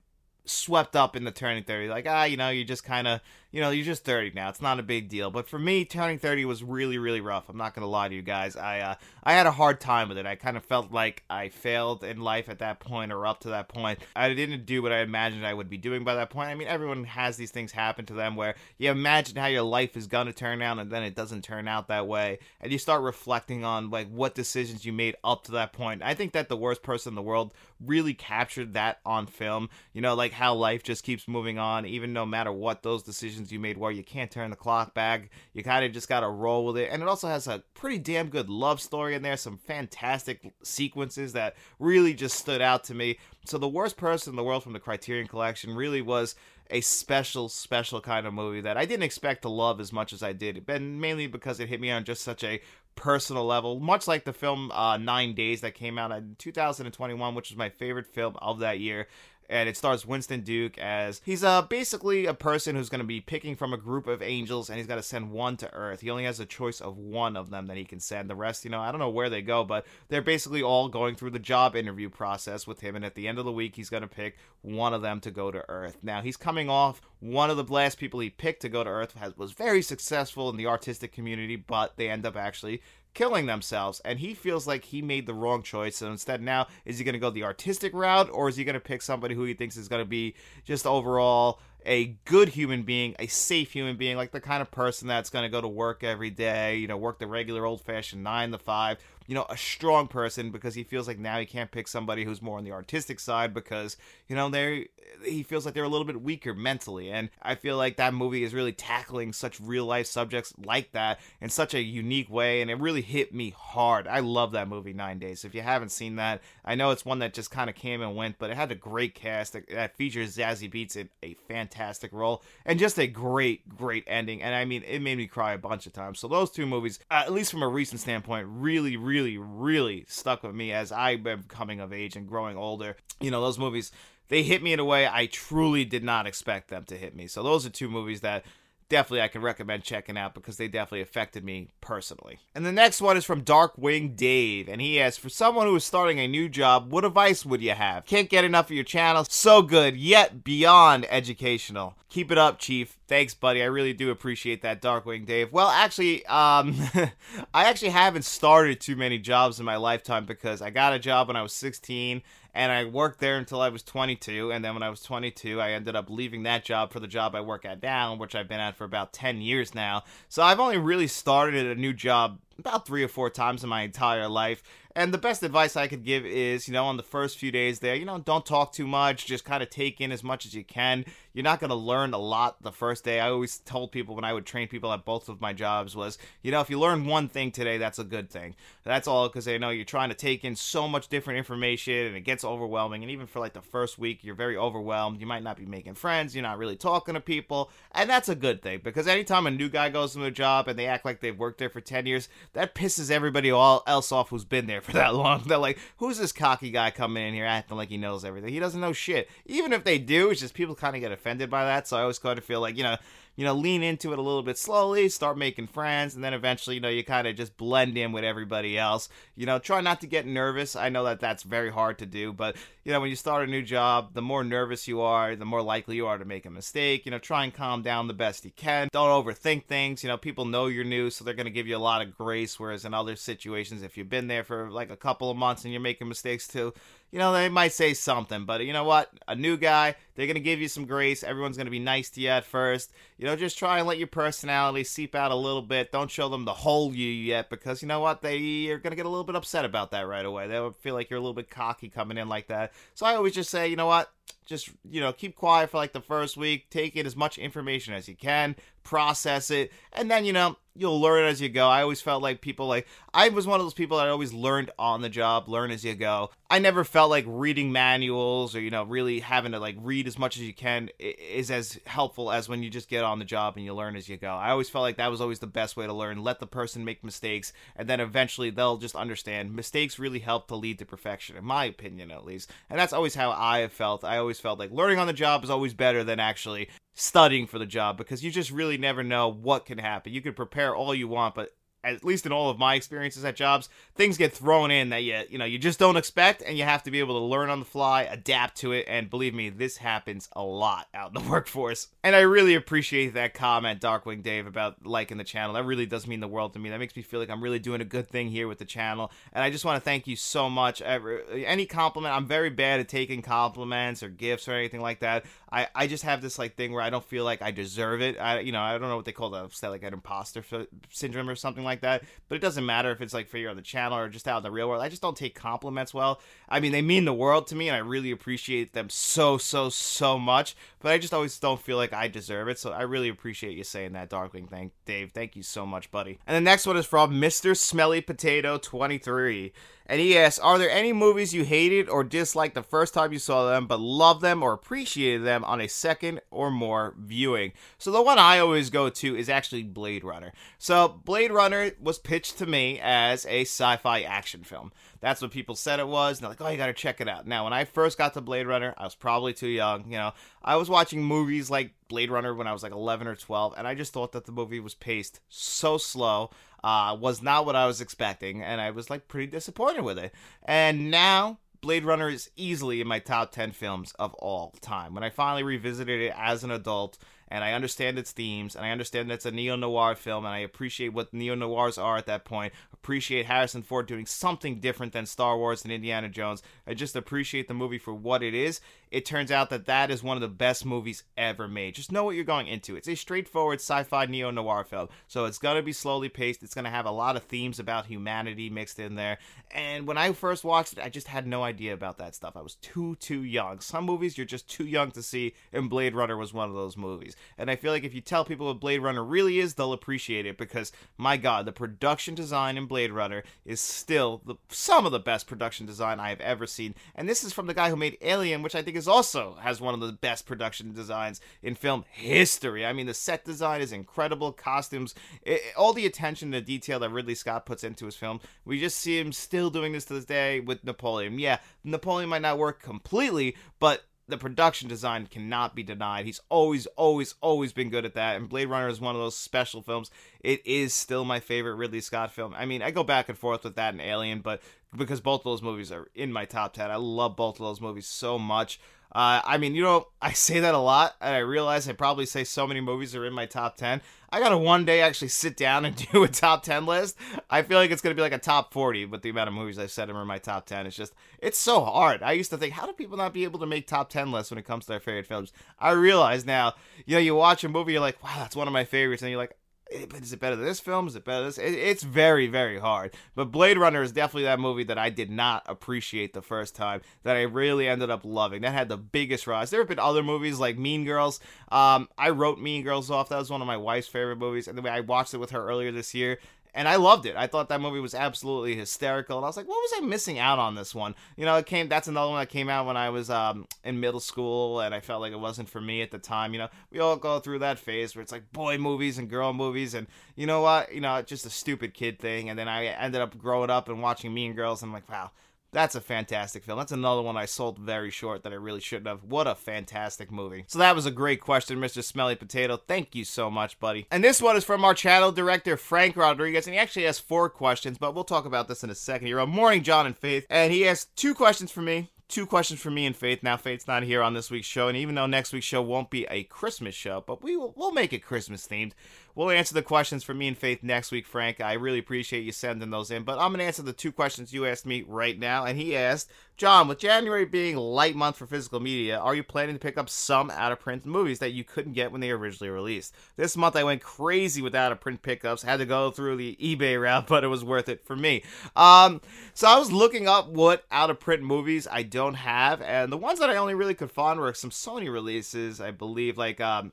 [0.45, 3.21] swept up in the turning 30 like ah you know you just kind of
[3.51, 4.51] you know, you're just 30 now.
[4.51, 5.31] It's not a big deal.
[5.31, 7.49] But for me, turning 30 was really, really rough.
[7.49, 8.57] I'm not gonna lie to you guys.
[8.57, 10.27] I uh, I had a hard time with it.
[10.27, 13.51] I kind of felt like I failed in life at that point, or up to
[13.51, 14.01] that point.
[14.15, 16.51] I didn't do what I imagined I would be doing by that point.
[16.51, 19.97] I mean, everyone has these things happen to them where you imagine how your life
[19.97, 23.03] is gonna turn out, and then it doesn't turn out that way, and you start
[23.03, 26.03] reflecting on like what decisions you made up to that point.
[26.03, 29.71] I think that the worst person in the world really captured that on film.
[29.95, 33.38] You know, like how life just keeps moving on, even no matter what those decisions
[33.39, 35.31] decisions you made where you can't turn the clock back.
[35.53, 36.91] You kind of just got to roll with it.
[36.91, 41.33] And it also has a pretty damn good love story in there, some fantastic sequences
[41.33, 43.19] that really just stood out to me.
[43.45, 46.35] So, The Worst Person in the World from the Criterion Collection really was
[46.71, 50.23] a special, special kind of movie that I didn't expect to love as much as
[50.23, 50.63] I did.
[50.69, 52.61] And mainly because it hit me on just such a
[52.95, 57.51] personal level, much like the film uh, Nine Days that came out in 2021, which
[57.51, 59.07] was my favorite film of that year
[59.49, 63.21] and it stars Winston Duke as he's uh basically a person who's going to be
[63.21, 66.01] picking from a group of angels, and he's got to send one to Earth.
[66.01, 68.29] He only has a choice of one of them that he can send.
[68.29, 71.15] The rest, you know, I don't know where they go, but they're basically all going
[71.15, 73.91] through the job interview process with him, and at the end of the week, he's
[73.91, 75.99] going to pick one of them to go to Earth.
[76.03, 79.15] Now he's coming off one of the last people he picked to go to Earth
[79.15, 82.81] has, was very successful in the artistic community, but they end up actually
[83.19, 85.97] killing themselves and he feels like he made the wrong choice.
[85.97, 88.75] So instead now is he going to go the artistic route or is he going
[88.75, 92.83] to pick somebody who he thinks is going to be just overall a good human
[92.83, 95.69] being a safe human being like the kind of person that's going to go to
[95.69, 98.99] work every day you know work the regular old fashioned 9 to 5
[99.29, 102.41] you know, a strong person because he feels like now he can't pick somebody who's
[102.41, 104.89] more on the artistic side because, you know, they
[105.25, 107.11] he feels like they're a little bit weaker mentally.
[107.11, 111.21] And I feel like that movie is really tackling such real life subjects like that
[111.41, 112.63] in such a unique way.
[112.63, 114.09] And it really hit me hard.
[114.09, 115.45] I love that movie, Nine Days.
[115.45, 118.17] If you haven't seen that, I know it's one that just kind of came and
[118.17, 122.43] went, but it had a great cast that features Zazie Beetz in a fantastic role
[122.65, 124.43] and just a great, great ending.
[124.43, 126.19] And I mean, it made me cry a bunch of times.
[126.19, 130.43] So those two movies, at least from a recent standpoint, really, really really, really stuck
[130.43, 132.97] with me as I've been coming of age and growing older.
[133.21, 133.91] You know, those movies,
[134.29, 137.27] they hit me in a way I truly did not expect them to hit me.
[137.27, 138.45] So those are two movies that
[138.89, 142.39] definitely I can recommend checking out because they definitely affected me personally.
[142.55, 145.85] And the next one is from Darkwing Dave, and he asks, For someone who is
[145.85, 148.07] starting a new job, what advice would you have?
[148.07, 149.25] Can't get enough of your channel.
[149.29, 151.95] So good, yet beyond educational.
[152.11, 152.97] Keep it up, Chief.
[153.07, 153.63] Thanks, buddy.
[153.63, 155.53] I really do appreciate that, Darkwing Dave.
[155.53, 156.75] Well, actually, um,
[157.55, 161.29] I actually haven't started too many jobs in my lifetime because I got a job
[161.29, 162.23] when I was 16
[162.59, 164.51] and I worked there until I was 22.
[164.51, 167.37] And then when I was 22, I ended up leaving that job for the job
[167.37, 170.03] I work at now, which I've been at for about 10 years now.
[170.29, 173.83] So I've only really started a new job about three or four times in my
[173.83, 174.65] entire life.
[174.97, 177.79] And the best advice I could give is, you know, on the first few days
[177.79, 179.27] there, you know, don't talk too much.
[179.27, 181.05] Just kind of take in as much as you can.
[181.39, 183.21] You're not going to learn a lot the first day.
[183.21, 186.19] I always told people when I would train people at both of my jobs was,
[186.43, 188.57] you know, if you learn one thing today, that's a good thing.
[188.83, 192.17] That's all because they know you're trying to take in so much different information and
[192.17, 193.05] it gets overwhelming.
[193.05, 195.21] And even for like the first week, you're very overwhelmed.
[195.21, 196.35] You might not be making friends.
[196.35, 197.71] You're not really talking to people.
[197.93, 200.77] And that's a good thing because anytime a new guy goes into a job and
[200.77, 204.31] they act like they've worked there for 10 years, that pisses everybody all else off
[204.31, 205.45] who's been there for that long.
[205.47, 208.53] They're like, who's this cocky guy coming in here acting like he knows everything?
[208.53, 209.31] He doesn't know shit.
[209.47, 211.87] Even if they do, it's just people kind of get offended by that.
[211.87, 212.97] So I always kind of feel like, you know,
[213.37, 216.75] you know, lean into it a little bit slowly, start making friends, and then eventually,
[216.75, 219.09] you know, you kind of just blend in with everybody else.
[219.37, 220.75] You know, try not to get nervous.
[220.75, 222.57] I know that that's very hard to do, but,
[222.89, 225.61] you know, when you start a new job, the more nervous you are, the more
[225.61, 227.05] likely you are to make a mistake.
[227.05, 228.89] You know, try and calm down the best you can.
[228.93, 230.03] Don't overthink things.
[230.03, 232.17] You know, people know you're new, so they're going to give you a lot of
[232.17, 235.65] grace, whereas in other situations, if you've been there for like a couple of months
[235.65, 236.73] and you're making mistakes too,
[237.11, 239.11] you know, they might say something, but you know what?
[239.27, 241.25] A new guy, they're going to give you some grace.
[241.25, 242.93] Everyone's going to be nice to you at first.
[243.17, 245.91] You know, just try and let your personality seep out a little bit.
[245.91, 248.21] Don't show them the whole you yet because you know what?
[248.21, 250.49] They are going to get a little bit upset about that right away.
[250.49, 252.73] They'll feel like you're a little bit cocky coming in like that.
[252.95, 254.13] So I always just say, you know what?
[254.47, 256.71] Just, you know, keep quiet for like the first week.
[256.71, 258.57] Take in as much information as you can,
[258.89, 261.69] process it, and then, you know, you'll learn as you go.
[261.69, 264.71] I always felt like people like I was one of those people that always learned
[264.79, 266.31] on the job, learn as you go.
[266.49, 270.19] I never felt like reading manuals or you know really having to like read as
[270.19, 273.57] much as you can is as helpful as when you just get on the job
[273.57, 274.31] and you learn as you go.
[274.31, 276.23] I always felt like that was always the best way to learn.
[276.23, 279.55] Let the person make mistakes and then eventually they'll just understand.
[279.55, 282.51] Mistakes really help to lead to perfection in my opinion at least.
[282.71, 284.05] And that's always how I have felt.
[284.05, 286.69] I always felt like learning on the job is always better than actually
[286.99, 290.13] studying for the job because you just really never know what can happen.
[290.13, 291.51] You can prepare all you want, but
[291.85, 295.23] at least in all of my experiences at jobs, things get thrown in that you
[295.31, 297.61] you know you just don't expect, and you have to be able to learn on
[297.61, 298.85] the fly, adapt to it.
[298.89, 301.89] And believe me, this happens a lot out in the workforce.
[302.03, 305.55] And I really appreciate that comment, Darkwing Dave, about liking the channel.
[305.55, 306.71] That really does mean the world to me.
[306.71, 309.11] That makes me feel like I'm really doing a good thing here with the channel.
[309.33, 310.83] And I just want to thank you so much.
[310.83, 315.25] Any compliment, I'm very bad at taking compliments or gifts or anything like that.
[315.51, 318.19] I I just have this like thing where I don't feel like I deserve it.
[318.19, 320.45] I you know I don't know what they call that, like an imposter
[320.91, 322.03] syndrome or something like that.
[322.29, 324.39] But it doesn't matter if it's like for you on the channel or just out
[324.39, 324.83] in the real world.
[324.83, 326.21] I just don't take compliments well.
[326.49, 329.69] I mean, they mean the world to me, and I really appreciate them so, so,
[329.69, 330.57] so much.
[330.81, 332.59] But I just always don't feel like I deserve it.
[332.59, 334.49] So I really appreciate you saying that, Darkwing.
[334.49, 335.13] Thank Dave.
[335.13, 336.19] Thank you so much, buddy.
[336.27, 337.57] And the next one is from Mr.
[337.57, 339.53] Smelly Potato 23
[339.89, 343.19] and he asks, Are there any movies you hated or disliked the first time you
[343.19, 347.53] saw them, but loved them or appreciated them on a second or more viewing?
[347.79, 350.33] So the one I always go to is actually Blade Runner.
[350.59, 354.73] So Blade Runner was pitched to me as a sci fi action film.
[355.01, 356.19] That's what people said it was.
[356.19, 357.27] And they're like, oh, you got to check it out.
[357.27, 359.91] Now, when I first got to Blade Runner, I was probably too young.
[359.91, 363.15] You know, I was watching movies like Blade Runner when I was like 11 or
[363.15, 366.31] 12, and I just thought that the movie was paced so slow.
[366.65, 370.13] Uh, was not what I was expecting, and I was like pretty disappointed with it.
[370.43, 374.95] And now Blade Runner is easily in my top 10 films of all time.
[374.95, 378.71] When I finally revisited it as an adult, and I understand its themes, and I
[378.71, 382.07] understand that it's a neo noir film, and I appreciate what neo noirs are at
[382.07, 382.53] that point.
[382.83, 386.43] Appreciate Harrison Ford doing something different than Star Wars and Indiana Jones.
[386.67, 388.61] I just appreciate the movie for what it is.
[388.91, 391.75] It turns out that that is one of the best movies ever made.
[391.75, 392.77] Just know what you're going into.
[392.77, 396.43] It's a straightforward sci-fi neo noir film, so it's gonna be slowly paced.
[396.43, 399.19] It's gonna have a lot of themes about humanity mixed in there.
[399.51, 402.37] And when I first watched it, I just had no idea about that stuff.
[402.37, 403.61] I was too too young.
[403.61, 406.77] Some movies you're just too young to see, and Blade Runner was one of those
[406.77, 407.17] movies.
[407.37, 410.27] And I feel like if you tell people what Blade Runner really is, they'll appreciate
[410.27, 414.93] it because my God, the production design in Blade Runner is still the, some of
[414.93, 416.75] the best production design I have ever seen.
[416.95, 419.61] And this is from the guy who made Alien, which I think is also has
[419.61, 422.65] one of the best production designs in film history.
[422.65, 426.91] I mean, the set design is incredible, costumes, it, all the attention to detail that
[426.91, 428.21] Ridley Scott puts into his film.
[428.45, 431.19] We just see him still doing this to this day with Napoleon.
[431.19, 436.07] Yeah, Napoleon might not work completely, but the production design cannot be denied.
[436.07, 438.17] He's always, always, always been good at that.
[438.17, 439.91] And Blade Runner is one of those special films.
[440.21, 442.35] It is still my favorite Ridley Scott film.
[442.35, 444.43] I mean, I go back and forth with that and Alien, but
[444.77, 447.61] because both of those movies are in my top 10, I love both of those
[447.61, 448.59] movies so much.
[448.91, 452.07] Uh, I mean, you know, I say that a lot, and I realize I probably
[452.07, 453.83] say so many movies are in my top 10.
[454.11, 456.97] I gotta one day actually sit down and do a top 10 list.
[457.29, 459.59] I feel like it's gonna be like a top 40 with the amount of movies
[459.59, 460.67] I've said are in my top 10.
[460.67, 462.03] It's just, it's so hard.
[462.03, 464.31] I used to think, how do people not be able to make top 10 lists
[464.31, 465.33] when it comes to their favorite films?
[465.59, 466.55] I realize now,
[466.87, 469.11] you know, you watch a movie, you're like, wow, that's one of my favorites, and
[469.11, 470.87] you're like, but is it better than this film?
[470.87, 471.39] Is it better than this?
[471.39, 472.95] It, it's very, very hard.
[473.15, 476.81] But Blade Runner is definitely that movie that I did not appreciate the first time
[477.03, 478.43] that I really ended up loving.
[478.43, 479.51] That had the biggest rise.
[479.51, 481.21] There have been other movies like Mean Girls.
[481.51, 483.09] Um, I wrote Mean Girls off.
[483.11, 485.31] That was one of my wife's favorite movies, and the way I watched it with
[485.31, 486.19] her earlier this year
[486.59, 487.15] and I loved it.
[487.15, 490.19] I thought that movie was absolutely hysterical, and I was like, what was I missing
[490.19, 490.97] out on this one?
[491.17, 491.69] You know, it came.
[491.69, 494.81] That's another one that came out when I was um, in middle school, and I
[494.81, 496.33] felt like it wasn't for me at the time.
[496.33, 499.33] You know, we all go through that phase where it's like boy movies and girl
[499.33, 500.75] movies, and you know what?
[500.75, 502.29] You know, just a stupid kid thing.
[502.29, 505.13] And then I ended up growing up and watching Mean Girls, and I'm like, wow
[505.53, 506.59] that's a fantastic film.
[506.59, 509.05] That's another one I sold very short that I really shouldn't have.
[509.05, 510.45] What a fantastic movie.
[510.47, 511.83] So that was a great question, Mr.
[511.83, 512.57] Smelly Potato.
[512.57, 513.87] Thank you so much, buddy.
[513.91, 517.31] And this one is from our channel director, Frank Rodriguez, and he actually has four
[517.31, 520.27] questions, but we'll talk about this in a second here on Morning John and Faith.
[520.29, 523.23] And he has two questions for me two questions for me and Faith.
[523.23, 525.91] Now, Faith's not here on this week's show, and even though next week's show won't
[525.91, 528.73] be a Christmas show, but we will we'll make it Christmas themed.
[529.19, 531.41] We'll answer the questions for me and Faith next week, Frank.
[531.41, 534.47] I really appreciate you sending those in, but I'm gonna answer the two questions you
[534.47, 535.45] asked me right now.
[535.45, 539.57] And he asked, John, with January being light month for physical media, are you planning
[539.57, 542.49] to pick up some out of print movies that you couldn't get when they originally
[542.49, 542.95] released?
[543.17, 545.43] This month I went crazy with out of print pickups.
[545.43, 548.23] Had to go through the eBay route, but it was worth it for me.
[548.55, 549.01] Um,
[549.35, 552.97] so I was looking up what out of print movies I don't have, and the
[552.97, 556.71] ones that I only really could find were some Sony releases, I believe, like um,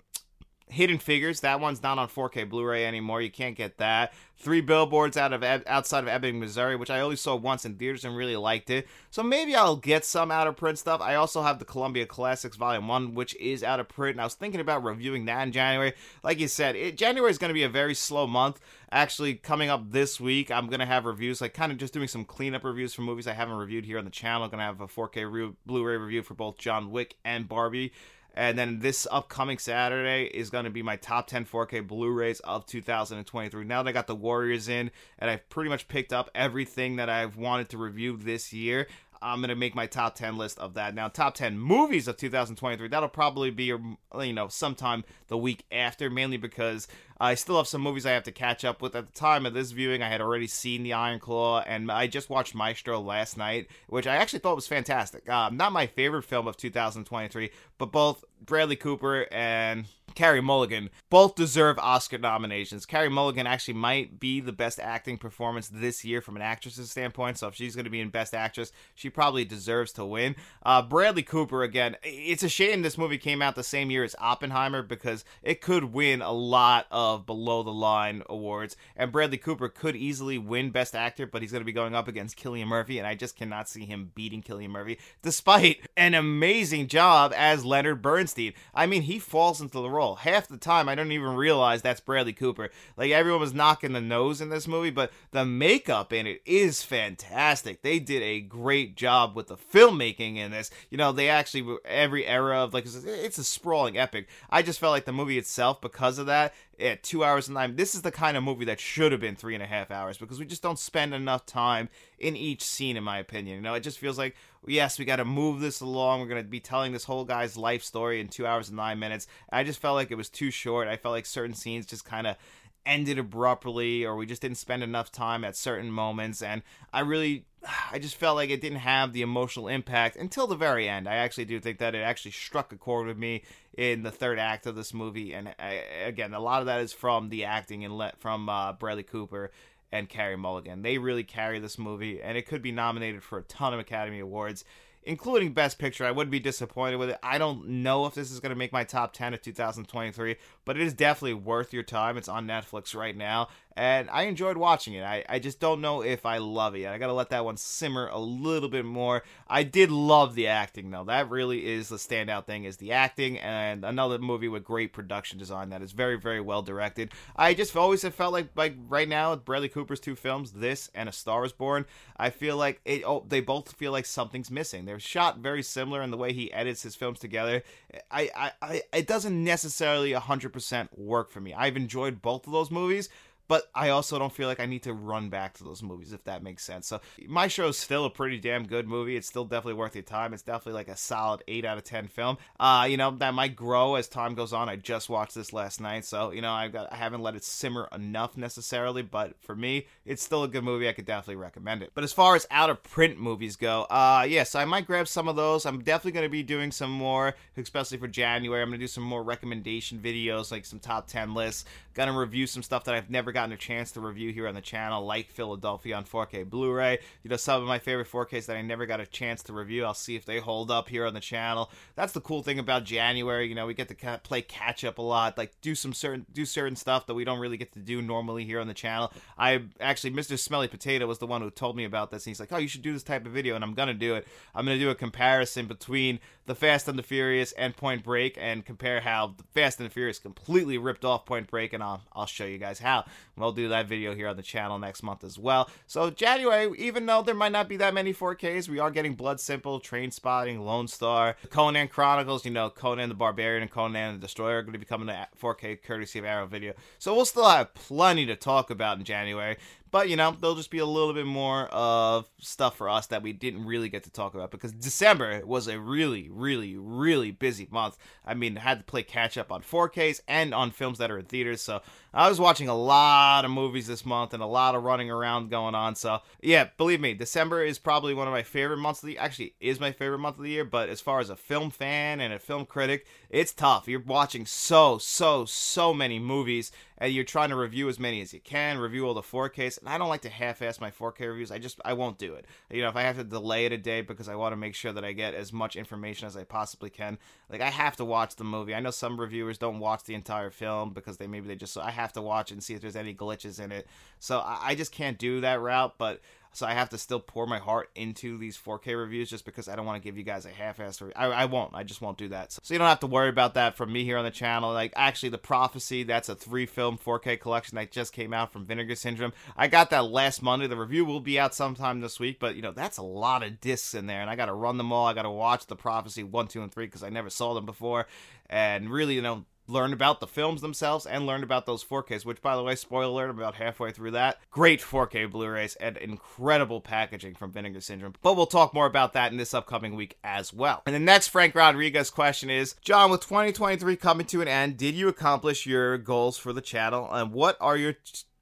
[0.68, 3.22] Hidden Figures, that one's not on 4K Blu-ray anymore.
[3.22, 4.14] You can't get that.
[4.38, 8.04] Three Billboards out of outside of Ebbing, Missouri, which I only saw once in theaters
[8.04, 8.88] and really liked it.
[9.12, 11.02] So maybe I'll get some out of print stuff.
[11.02, 14.16] I also have the Columbia Classics Volume One, which is out of print.
[14.16, 15.94] And I was thinking about reviewing that in January.
[16.24, 18.60] Like you said, it, January is going to be a very slow month.
[18.92, 22.08] Actually, coming up this week, I'm going to have reviews, like kind of just doing
[22.08, 24.48] some cleanup reviews for movies I haven't reviewed here on the channel.
[24.48, 27.94] Going to have a 4K re- Blu-ray review for both John Wick and Barbie.
[28.36, 32.42] And then this upcoming Saturday is going to be my top 10 4K Blu rays
[32.42, 33.64] of 2023.
[33.64, 37.10] Now that I got the Warriors in, and I've pretty much picked up everything that
[37.10, 38.88] I've wanted to review this year,
[39.26, 40.94] I'm gonna make my top 10 list of that.
[40.94, 42.88] Now, top 10 movies of 2023.
[42.88, 43.98] That'll probably be you
[44.34, 46.88] know sometime the week after, mainly because
[47.20, 48.96] I still have some movies I have to catch up with.
[48.96, 52.06] At the time of this viewing, I had already seen The Iron Claw, and I
[52.06, 55.28] just watched Maestro last night, which I actually thought was fantastic.
[55.28, 61.36] Uh, not my favorite film of 2023, but both Bradley Cooper and Carey Mulligan both
[61.36, 62.86] deserve Oscar nominations.
[62.86, 67.38] Carey Mulligan actually might be the best acting performance this year from an actress's standpoint.
[67.38, 70.36] So if she's going to be in Best Actress, she probably deserves to win.
[70.64, 71.98] Uh, Bradley Cooper again.
[72.04, 75.86] It's a shame this movie came out the same year as Oppenheimer because it could
[75.86, 80.96] win a lot of below the line awards, and Bradley Cooper could easily win Best
[80.96, 83.68] Actor, but he's going to be going up against Cillian Murphy, and I just cannot
[83.68, 88.54] see him beating Cillian Murphy, despite an amazing job as Leonard Bernstein.
[88.74, 92.00] I mean, he falls into the role Half the time, I don't even realize that's
[92.00, 92.70] Bradley Cooper.
[92.96, 96.84] Like everyone was knocking the nose in this movie, but the makeup in it is
[96.84, 97.82] fantastic.
[97.82, 100.70] They did a great job with the filmmaking in this.
[100.92, 104.28] You know, they actually every era of like it's a sprawling epic.
[104.52, 107.76] I just felt like the movie itself, because of that, at two hours and nine.
[107.76, 110.18] This is the kind of movie that should have been three and a half hours
[110.18, 113.56] because we just don't spend enough time in each scene, in my opinion.
[113.56, 114.36] You know, it just feels like
[114.68, 116.22] yes, we got to move this along.
[116.22, 119.00] We're going to be telling this whole guy's life story in two hours and nine
[119.00, 119.28] minutes.
[119.52, 120.88] I just felt like it was too short.
[120.88, 122.38] I felt like certain scenes just kind of
[122.86, 126.62] ended abruptly or we just didn't spend enough time at certain moments and
[126.94, 127.46] I really
[127.92, 131.10] I just felt like it didn't have the emotional impact until the very end.
[131.10, 133.44] I actually do think that it actually struck a chord with me
[133.76, 136.94] in the third act of this movie and I, again a lot of that is
[136.94, 139.52] from the acting and let from uh, Bradley Cooper
[139.96, 140.82] and Carey Mulligan.
[140.82, 144.20] They really carry this movie, and it could be nominated for a ton of Academy
[144.20, 144.66] Awards,
[145.04, 146.06] including Best Picture.
[146.06, 147.20] I wouldn't be disappointed with it.
[147.24, 150.36] I don't know if this is going to make my top 10 of 2023,
[150.66, 152.18] but it is definitely worth your time.
[152.18, 155.04] It's on Netflix right now, and I enjoyed watching it.
[155.04, 156.88] I, I just don't know if I love it.
[156.88, 159.24] I got to let that one simmer a little bit more.
[159.48, 161.04] I did love the acting though.
[161.04, 165.38] That really is the standout thing is the acting and another movie with great production
[165.38, 167.12] design that is very very well directed.
[167.36, 170.90] I just always have felt like like right now with Bradley Cooper's two films, this
[170.96, 171.86] and A Star Is Born,
[172.18, 174.86] I feel like it oh, they both feel like something's missing.
[174.86, 177.64] They're shot very similar in the way he edits his films together.
[178.10, 181.54] I I, I it doesn't necessarily 100% work for me.
[181.54, 183.10] I've enjoyed both of those movies,
[183.48, 186.24] but I also don't feel like I need to run back to those movies if
[186.26, 186.88] that makes sense.
[186.88, 189.16] So Maestro is still a pretty damn good movie.
[189.16, 190.34] It's still definitely worth your time.
[190.34, 192.38] It's definitely like a solid eight out of ten film.
[192.60, 194.70] Uh, you know that might grow as time goes on.
[194.70, 197.44] I just watched this last night, so you know I've got I haven't let it
[197.44, 200.88] simmer enough necessarily, but for me, it's still a good movie.
[200.88, 201.92] I could definitely recommend it.
[201.94, 205.28] But as far as out of print movies go, uh, yes, I might grab some
[205.28, 205.66] of those.
[205.66, 208.62] I'm definitely going to be doing some more, especially for January.
[208.62, 211.66] I'm going to do some more recommendation videos, like some top ten lists.
[211.96, 214.62] Gonna review some stuff that I've never gotten a chance to review here on the
[214.62, 217.00] channel, like Philadelphia on 4K Blu-ray.
[217.24, 219.86] You know, some of my favorite 4Ks that I never got a chance to review.
[219.86, 221.72] I'll see if they hold up here on the channel.
[221.96, 223.48] That's the cool thing about January.
[223.48, 225.94] You know, we get to kind of play catch up a lot, like do some
[225.94, 228.74] certain do certain stuff that we don't really get to do normally here on the
[228.74, 229.14] channel.
[229.38, 230.38] I actually, Mr.
[230.38, 232.68] Smelly Potato was the one who told me about this, and he's like, "Oh, you
[232.68, 234.28] should do this type of video," and I'm gonna do it.
[234.54, 238.66] I'm gonna do a comparison between the Fast and the Furious and Point Break, and
[238.66, 242.26] compare how the Fast and the Furious completely ripped off Point Break, and I'll I'll
[242.26, 243.06] show you guys how.
[243.38, 245.70] We'll do that video here on the channel next month as well.
[245.88, 249.40] So January, even though there might not be that many 4Ks, we are getting Blood
[249.40, 252.46] Simple, Trainspotting, Lone Star, Conan Chronicles.
[252.46, 255.28] You know, Conan the Barbarian and Conan the Destroyer are going to be coming to
[255.40, 256.74] 4K courtesy of Arrow Video.
[257.00, 259.58] So we'll still have plenty to talk about in January.
[259.96, 263.24] But you know, there'll just be a little bit more of stuff for us that
[263.24, 267.70] we didn't really get to talk about because December was a really, really, really busy
[267.72, 267.98] month.
[268.26, 271.20] I mean, I had to play catch up on 4Ks and on films that are
[271.20, 271.62] in theaters.
[271.62, 271.82] So
[272.14, 275.50] I was watching a lot of movies this month and a lot of running around
[275.50, 275.96] going on.
[275.96, 279.56] So yeah, believe me, December is probably one of my favorite months of the actually
[279.62, 280.66] is my favorite month of the year.
[280.66, 283.88] But as far as a film fan and a film critic, it's tough.
[283.88, 288.34] You're watching so, so, so many movies and you're trying to review as many as
[288.34, 289.80] you can, review all the 4Ks.
[289.80, 291.52] And I don't like to half-ass my 4K reviews.
[291.52, 292.46] I just I won't do it.
[292.72, 294.76] You know, if I have to delay it a day because I want to make
[294.76, 297.18] sure that I get as much information as I possibly can,
[297.50, 298.74] like I have to watch the movie.
[298.74, 301.92] I know some reviewers don't watch the entire film because they maybe they just I
[301.92, 303.88] have to watch and see if there's any glitches in it.
[304.20, 306.22] So I, I just can't do that route, but
[306.56, 309.76] so I have to still pour my heart into these 4K reviews just because I
[309.76, 311.14] don't want to give you guys a half-assed review.
[311.16, 311.76] I, I won't.
[311.76, 312.54] I just won't do that.
[312.54, 314.72] So, so, you don't have to worry about that from me here on the channel.
[314.72, 318.96] Like, actually, The Prophecy, that's a three-film 4K collection that just came out from Vinegar
[318.96, 319.34] Syndrome.
[319.58, 320.68] I got that last Monday.
[320.68, 323.60] The review will be out sometime this week, but, you know, that's a lot of
[323.60, 325.08] discs in there, and I got to run them all.
[325.08, 327.66] I got to watch The Prophecy 1, 2, and 3 because I never saw them
[327.66, 328.08] before.
[328.50, 332.42] And really, you know, learn about the films themselves and learn about those 4Ks, which,
[332.42, 334.40] by the way, spoiler alert, I'm about halfway through that.
[334.52, 338.14] Great 4K Blu rays and incredible packaging from Vinegar Syndrome.
[338.22, 340.84] But we'll talk more about that in this upcoming week as well.
[340.86, 344.96] And the next Frank Rodriguez question is John, with 2023 coming to an end, did
[344.96, 347.08] you accomplish your goals for the channel?
[347.12, 347.96] And what are your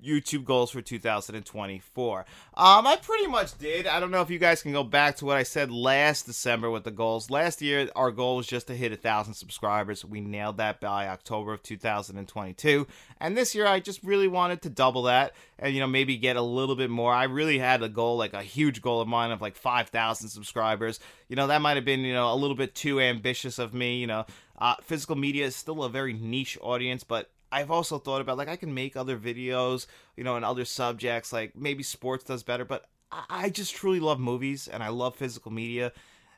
[0.04, 2.20] YouTube goals for 2024.
[2.20, 2.26] Um,
[2.56, 3.88] I pretty much did.
[3.88, 6.70] I don't know if you guys can go back to what I said last December
[6.70, 7.30] with the goals.
[7.30, 10.04] Last year, our goal was just to hit a thousand subscribers.
[10.06, 12.88] We nailed that by October of 2022.
[13.20, 16.36] And this year, I just really wanted to double that and, you know, maybe get
[16.36, 17.14] a little bit more.
[17.14, 21.00] I really had a goal, like a huge goal of mine of like 5,000 subscribers.
[21.30, 23.98] You know, that might have been, you know, a little bit too ambitious of me.
[23.98, 24.26] You know,
[24.58, 28.50] uh, physical media is still a very niche audience, but I've also thought about like
[28.50, 29.86] I can make other videos,
[30.18, 32.90] you know, and other subjects like maybe sports does better, but
[33.30, 35.92] I just truly love movies and I love physical media.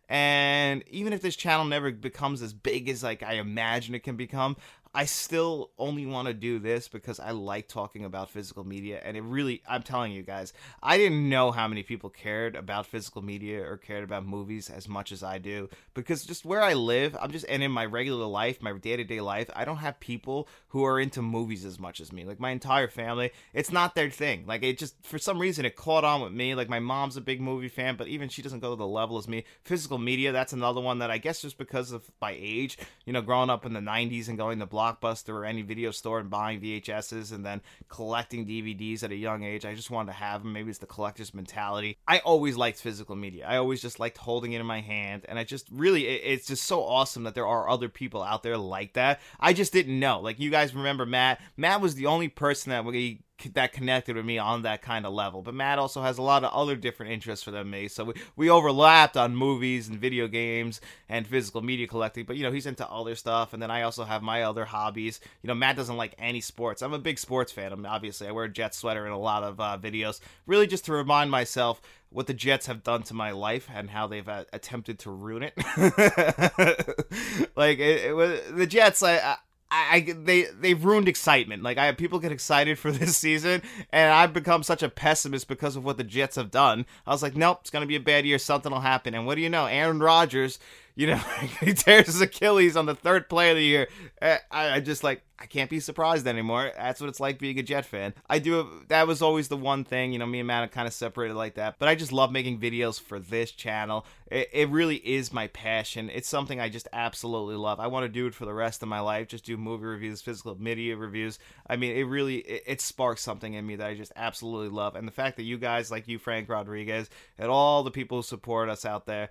[0.09, 4.18] And even if this channel never becomes as big as like I imagine it can
[4.18, 4.57] become,
[4.96, 9.02] I still only want to do this because I like talking about physical media.
[9.04, 12.86] And it really, I'm telling you guys, I didn't know how many people cared about
[12.86, 15.68] physical media or cared about movies as much as I do.
[15.93, 19.04] Because just where I live, I'm just, and in my regular life, my day to
[19.04, 22.24] day life, I don't have people who are into movies as much as me.
[22.24, 24.46] Like my entire family, it's not their thing.
[24.48, 26.56] Like it just, for some reason, it caught on with me.
[26.56, 29.18] Like my mom's a big movie fan, but even she doesn't go to the level
[29.18, 29.43] as me.
[29.66, 33.22] Physical media, that's another one that I guess just because of my age, you know,
[33.22, 36.30] growing up in the 90s and going to block Blockbuster or any video store and
[36.30, 39.66] buying VHSs and then collecting DVDs at a young age.
[39.66, 40.54] I just wanted to have them.
[40.54, 41.98] Maybe it's the collector's mentality.
[42.08, 43.46] I always liked physical media.
[43.48, 45.26] I always just liked holding it in my hand.
[45.28, 48.58] And I just really, it's just so awesome that there are other people out there
[48.58, 49.20] like that.
[49.40, 50.20] I just didn't know.
[50.20, 51.42] Like, you guys remember Matt?
[51.58, 53.22] Matt was the only person that we
[53.54, 55.42] that connected with me on that kind of level.
[55.42, 57.88] But Matt also has a lot of other different interests for than me.
[57.88, 62.26] So we, we overlapped on movies and video games and physical media collecting.
[62.26, 63.54] But, you know, he's into other stuff.
[63.54, 65.20] And then I also have my other hobbies.
[65.42, 66.82] You know, Matt doesn't like any sports.
[66.82, 67.72] I'm a big sports fan.
[67.72, 70.20] I'm obviously, I wear a Jet sweater in a lot of uh, videos.
[70.46, 74.08] Really just to remind myself what the Jets have done to my life and how
[74.08, 75.54] they've uh, attempted to ruin it.
[77.56, 79.36] like, it, it, the Jets, I, I,
[79.72, 81.63] they they've ruined excitement.
[81.63, 83.61] Like I people get excited for this season,
[83.91, 86.86] and I've become such a pessimist because of what the Jets have done.
[87.05, 88.38] I was like, nope, it's gonna be a bad year.
[88.38, 89.13] Something will happen.
[89.13, 89.66] And what do you know?
[89.66, 90.59] Aaron Rodgers
[90.96, 91.16] you know,
[91.62, 93.88] he tears his Achilles on the third play of the year.
[94.22, 96.72] Eh, I, I, just like I can't be surprised anymore.
[96.78, 98.14] That's what it's like being a Jet fan.
[98.30, 98.84] I do.
[98.88, 100.14] That was always the one thing.
[100.14, 101.76] You know, me and Matt are kind of separated like that.
[101.78, 104.06] But I just love making videos for this channel.
[104.32, 106.10] It, it really is my passion.
[106.10, 107.82] It's something I just absolutely love.
[107.82, 109.28] I want to do it for the rest of my life.
[109.28, 111.38] Just do movie reviews, physical media reviews.
[111.68, 114.96] I mean, it really it, it sparks something in me that I just absolutely love.
[114.96, 118.24] And the fact that you guys, like you, Frank Rodriguez, and all the people who
[118.24, 119.30] support us out there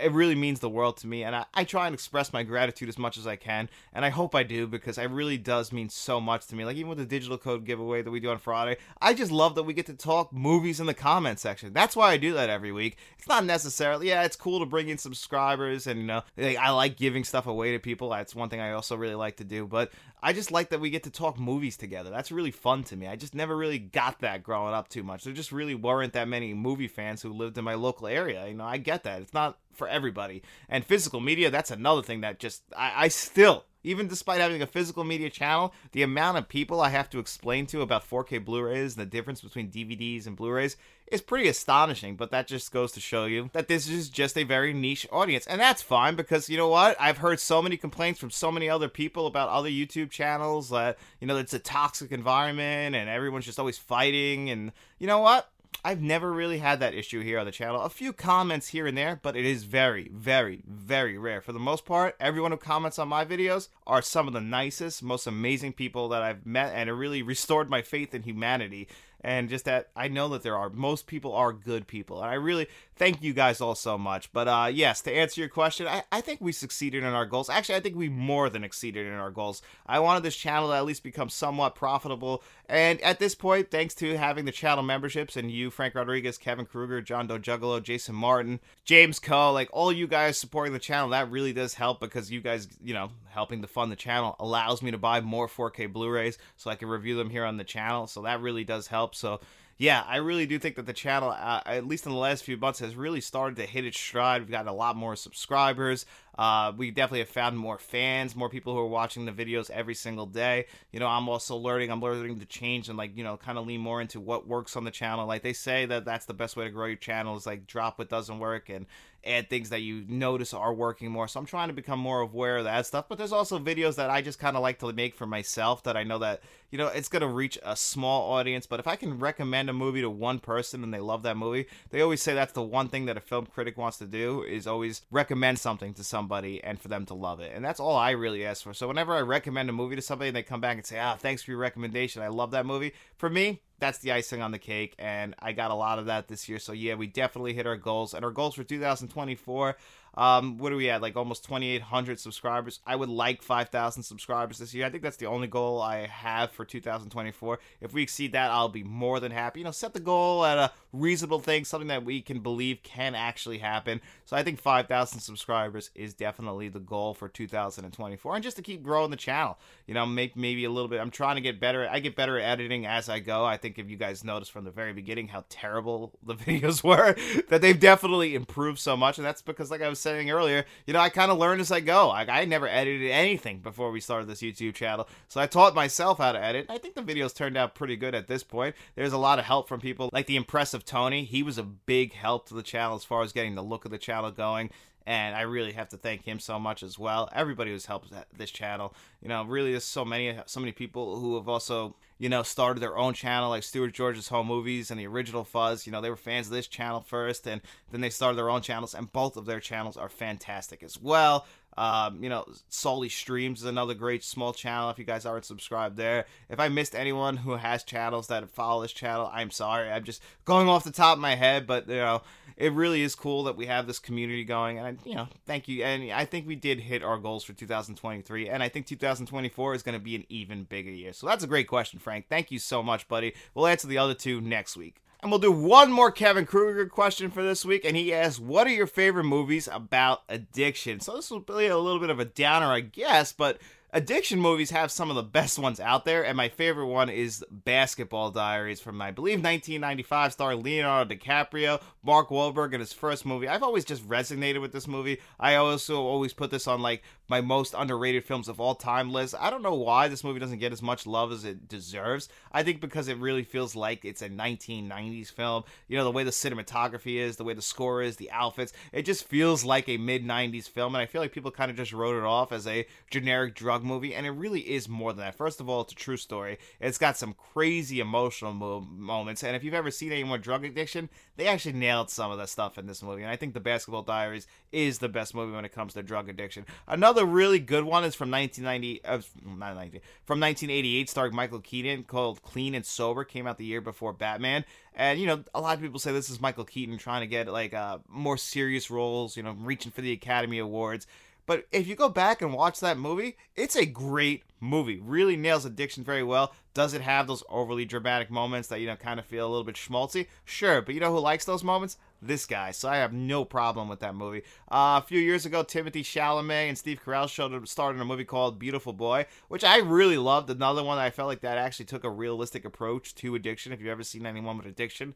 [0.00, 2.88] it really means the world to me and I, I, try and express my gratitude
[2.88, 5.88] as much as i can and i hope i do because it really does mean
[5.88, 6.64] so much to me.
[6.64, 9.54] Like even with the digital code giveaway that we do on friday i just love
[9.56, 11.72] that we get to talk movies in the comment section.
[11.72, 12.96] That's why i do that every week.
[13.18, 16.70] It's not necessarily yeah it's cool to bring in subscribers and you know like, i
[16.70, 18.10] like giving stuff away to people.
[18.10, 19.90] That's one thing i also really like to do but
[20.22, 22.10] i just like that we get to talk movies together.
[22.10, 23.08] That's really fun to me.
[23.08, 25.24] I just never really got that growing up too much.
[25.24, 28.54] There just really weren't that many movie fans who lived in my local area you
[28.54, 29.22] know i get that.
[29.22, 30.42] It's not for everybody.
[30.68, 34.66] And physical media, that's another thing that just I, I still even despite having a
[34.66, 38.96] physical media channel, the amount of people I have to explain to about 4K Blu-rays
[38.96, 40.76] and the difference between DVDs and Blu-rays
[41.12, 42.16] is pretty astonishing.
[42.16, 45.46] But that just goes to show you that this is just a very niche audience,
[45.46, 46.96] and that's fine because you know what?
[46.98, 50.98] I've heard so many complaints from so many other people about other YouTube channels that
[51.20, 55.50] you know it's a toxic environment and everyone's just always fighting, and you know what?
[55.82, 57.82] I've never really had that issue here on the channel.
[57.82, 61.40] A few comments here and there, but it is very, very, very rare.
[61.40, 65.02] For the most part, everyone who comments on my videos are some of the nicest,
[65.02, 68.88] most amazing people that I've met, and it really restored my faith in humanity
[69.24, 72.34] and just that I know that there are most people are good people, and I
[72.34, 74.32] really thank you guys all so much.
[74.32, 77.50] But uh, yes, to answer your question, I, I think we succeeded in our goals.
[77.50, 79.62] Actually, I think we more than exceeded in our goals.
[79.86, 83.94] I wanted this channel to at least become somewhat profitable, and at this point, thanks
[83.96, 88.14] to having the channel memberships and you, Frank Rodriguez, Kevin Kruger, John Doe Juggalo, Jason
[88.14, 92.30] Martin, James Coe, like all you guys supporting the channel, that really does help because
[92.30, 95.92] you guys, you know, helping to fund the channel allows me to buy more 4K
[95.92, 98.06] Blu-rays so I can review them here on the channel.
[98.06, 99.14] So that really does help.
[99.14, 99.40] So
[99.76, 102.56] yeah, I really do think that the channel, uh, at least in the last few
[102.56, 104.40] months, has really started to hit its stride.
[104.42, 106.06] We've gotten a lot more subscribers.
[106.38, 109.94] Uh, we definitely have found more fans, more people who are watching the videos every
[109.94, 110.66] single day.
[110.92, 111.90] You know, I'm also learning.
[111.90, 114.76] I'm learning to change and like you know, kind of lean more into what works
[114.76, 115.26] on the channel.
[115.26, 117.98] Like they say that that's the best way to grow your channel is like drop
[117.98, 118.86] what doesn't work and
[119.26, 121.28] add things that you notice are working more.
[121.28, 123.06] So I'm trying to become more aware of that stuff.
[123.08, 125.96] But there's also videos that I just kind of like to make for myself that
[125.96, 128.66] I know that, you know, it's going to reach a small audience.
[128.66, 131.66] But if I can recommend a movie to one person and they love that movie,
[131.90, 134.66] they always say that's the one thing that a film critic wants to do is
[134.66, 137.52] always recommend something to somebody and for them to love it.
[137.54, 138.74] And that's all I really ask for.
[138.74, 141.16] So whenever I recommend a movie to somebody and they come back and say, ah,
[141.16, 142.22] thanks for your recommendation.
[142.22, 142.92] I love that movie.
[143.16, 146.28] For me, that's the icing on the cake and i got a lot of that
[146.28, 146.58] this year.
[146.58, 149.76] So yeah we definitely hit our goals and our goals for 2024
[150.16, 151.02] um, what are we at?
[151.02, 152.80] Like almost 2,800 subscribers.
[152.86, 154.86] I would like 5,000 subscribers this year.
[154.86, 157.58] I think that's the only goal I have for 2024.
[157.80, 159.60] If we exceed that, I'll be more than happy.
[159.60, 163.14] You know, set the goal at a reasonable thing, something that we can believe can
[163.14, 164.00] actually happen.
[164.24, 168.82] So I think 5,000 subscribers is definitely the goal for 2024, and just to keep
[168.82, 169.58] growing the channel.
[169.86, 171.00] You know, make maybe a little bit.
[171.00, 171.88] I'm trying to get better.
[171.90, 173.44] I get better at editing as I go.
[173.44, 177.14] I think if you guys noticed from the very beginning how terrible the videos were,
[177.48, 180.92] that they've definitely improved so much, and that's because, like I was saying earlier, you
[180.92, 182.12] know, I kind of learned as I go.
[182.12, 186.30] I never edited anything before we started this YouTube channel, so I taught myself how
[186.30, 186.66] to edit.
[186.68, 188.76] I think the videos turned out pretty good at this point.
[188.94, 191.24] There's a lot of help from people like the impressive Tony.
[191.24, 193.90] He was a big help to the channel as far as getting the look of
[193.90, 194.70] the channel going
[195.06, 197.28] and I really have to thank him so much as well.
[197.34, 201.36] Everybody who's helped this channel, you know, really there's so many so many people who
[201.36, 205.06] have also you know started their own channel like Stuart George's Home Movies and the
[205.06, 205.86] original Fuzz.
[205.86, 208.62] You know, they were fans of this channel first, and then they started their own
[208.62, 211.46] channels, and both of their channels are fantastic as well.
[211.76, 215.96] Um, you know, Sully Streams is another great small channel if you guys aren't subscribed
[215.96, 216.26] there.
[216.48, 219.90] If I missed anyone who has channels that follow this channel, I'm sorry.
[219.90, 222.22] I'm just going off the top of my head, but you know,
[222.56, 224.78] it really is cool that we have this community going.
[224.78, 225.84] And you know, thank you.
[225.84, 229.82] And I think we did hit our goals for 2023, and I think 2024 is
[229.82, 231.12] going to be an even bigger year.
[231.12, 232.26] So that's a great question, Frank.
[232.28, 233.34] Thank you so much, buddy.
[233.54, 235.00] We'll answer the other two next week.
[235.24, 237.86] And we'll do one more Kevin Kruger question for this week.
[237.86, 241.00] And he asks, What are your favorite movies about addiction?
[241.00, 243.58] So this will be a little bit of a downer, I guess, but
[243.94, 247.42] addiction movies have some of the best ones out there, and my favorite one is
[247.50, 253.48] Basketball Diaries from, I believe, 1995, starring Leonardo DiCaprio, Mark Wahlberg in his first movie.
[253.48, 255.20] I've always just resonated with this movie.
[255.40, 259.34] I also always put this on like my most underrated films of all time list.
[259.38, 262.28] I don't know why this movie doesn't get as much love as it deserves.
[262.52, 265.64] I think because it really feels like it's a 1990s film.
[265.88, 268.72] You know, the way the cinematography is, the way the score is, the outfits.
[268.92, 271.76] It just feels like a mid 90s film, and I feel like people kind of
[271.76, 275.24] just wrote it off as a generic drug movie, and it really is more than
[275.24, 275.36] that.
[275.36, 276.58] First of all, it's a true story.
[276.80, 281.08] It's got some crazy emotional mo- moments, and if you've ever seen anyone drug addiction,
[281.36, 283.22] they actually nailed some of that stuff in this movie.
[283.22, 286.28] And I think The Basketball Diaries is the best movie when it comes to drug
[286.28, 286.66] addiction.
[286.86, 292.04] Another really good one is from 1990, uh, not 90, from 1988, starring Michael Keaton,
[292.04, 293.24] called Clean and Sober.
[293.24, 294.64] Came out the year before Batman.
[294.94, 297.48] And you know, a lot of people say this is Michael Keaton trying to get
[297.48, 299.36] like uh, more serious roles.
[299.36, 301.06] You know, reaching for the Academy Awards.
[301.46, 304.98] But if you go back and watch that movie, it's a great movie.
[304.98, 306.54] Really nails addiction very well.
[306.72, 309.64] Does it have those overly dramatic moments that, you know, kind of feel a little
[309.64, 310.26] bit schmaltzy?
[310.44, 311.98] Sure, but you know who likes those moments?
[312.26, 312.70] This guy.
[312.70, 314.42] So I have no problem with that movie.
[314.70, 318.58] Uh, a few years ago, Timothée Chalamet and Steve Carell showed, started a movie called
[318.58, 320.48] Beautiful Boy, which I really loved.
[320.48, 323.72] Another one I felt like that actually took a realistic approach to addiction.
[323.72, 325.14] If you've ever seen anyone with addiction,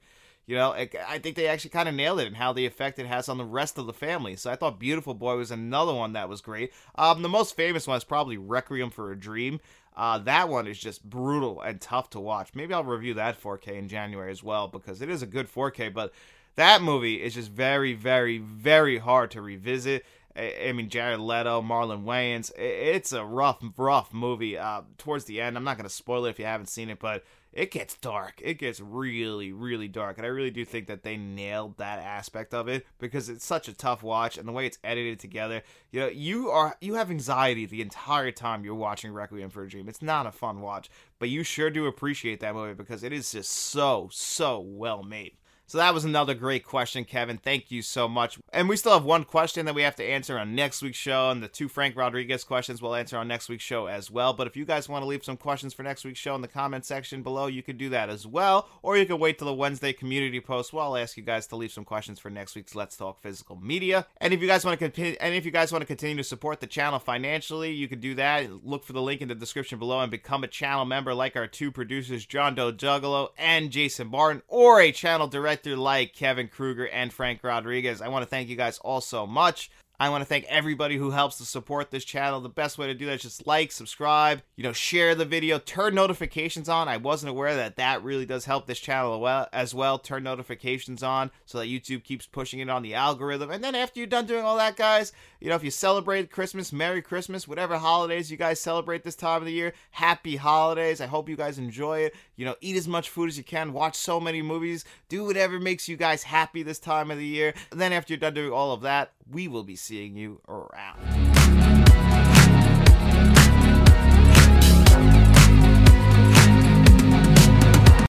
[0.48, 3.06] you know, I think they actually kind of nailed it and how the effect it
[3.06, 4.34] has on the rest of the family.
[4.34, 6.72] So I thought Beautiful Boy was another one that was great.
[6.94, 9.60] Um, the most famous one is probably Requiem for a Dream.
[9.94, 12.50] Uh, that one is just brutal and tough to watch.
[12.54, 15.92] Maybe I'll review that 4K in January as well because it is a good 4K,
[15.92, 16.14] but
[16.58, 20.04] that movie is just very, very, very hard to revisit.
[20.36, 22.50] I mean, Jared Leto, Marlon Wayans.
[22.58, 24.58] It's a rough, rough movie.
[24.58, 26.98] Uh, towards the end, I'm not going to spoil it if you haven't seen it,
[26.98, 28.40] but it gets dark.
[28.44, 30.18] It gets really, really dark.
[30.18, 33.68] And I really do think that they nailed that aspect of it because it's such
[33.68, 35.62] a tough watch and the way it's edited together.
[35.92, 39.68] You know, you are you have anxiety the entire time you're watching Requiem for a
[39.68, 39.88] Dream.
[39.88, 40.90] It's not a fun watch,
[41.20, 45.37] but you sure do appreciate that movie because it is just so, so well made.
[45.68, 47.36] So that was another great question, Kevin.
[47.36, 48.38] Thank you so much.
[48.54, 51.28] And we still have one question that we have to answer on next week's show,
[51.28, 54.32] and the two Frank Rodriguez questions we'll answer on next week's show as well.
[54.32, 56.48] But if you guys want to leave some questions for next week's show in the
[56.48, 58.66] comment section below, you can do that as well.
[58.80, 61.56] Or you can wait till the Wednesday community post where I'll ask you guys to
[61.56, 64.06] leave some questions for next week's Let's Talk Physical Media.
[64.22, 66.24] And if you guys want to continue, and if you guys want to continue to
[66.24, 68.64] support the channel financially, you can do that.
[68.64, 71.46] Look for the link in the description below and become a channel member like our
[71.46, 76.48] two producers, John Doe Juggalo and Jason Barton, or a channel director director like Kevin
[76.48, 78.00] Kruger and Frank Rodriguez.
[78.00, 79.70] I want to thank you guys all so much.
[80.00, 82.40] I want to thank everybody who helps to support this channel.
[82.40, 85.58] The best way to do that is just like, subscribe, you know, share the video,
[85.58, 86.86] turn notifications on.
[86.86, 89.98] I wasn't aware that that really does help this channel as well.
[89.98, 93.50] Turn notifications on so that YouTube keeps pushing it on the algorithm.
[93.50, 96.72] And then after you're done doing all that, guys, you know, if you celebrate Christmas,
[96.72, 101.00] Merry Christmas, whatever holidays you guys celebrate this time of the year, happy holidays.
[101.00, 102.14] I hope you guys enjoy it.
[102.36, 105.58] You know, eat as much food as you can, watch so many movies, do whatever
[105.58, 107.52] makes you guys happy this time of the year.
[107.72, 111.47] And then after you're done doing all of that, we will be seeing you around.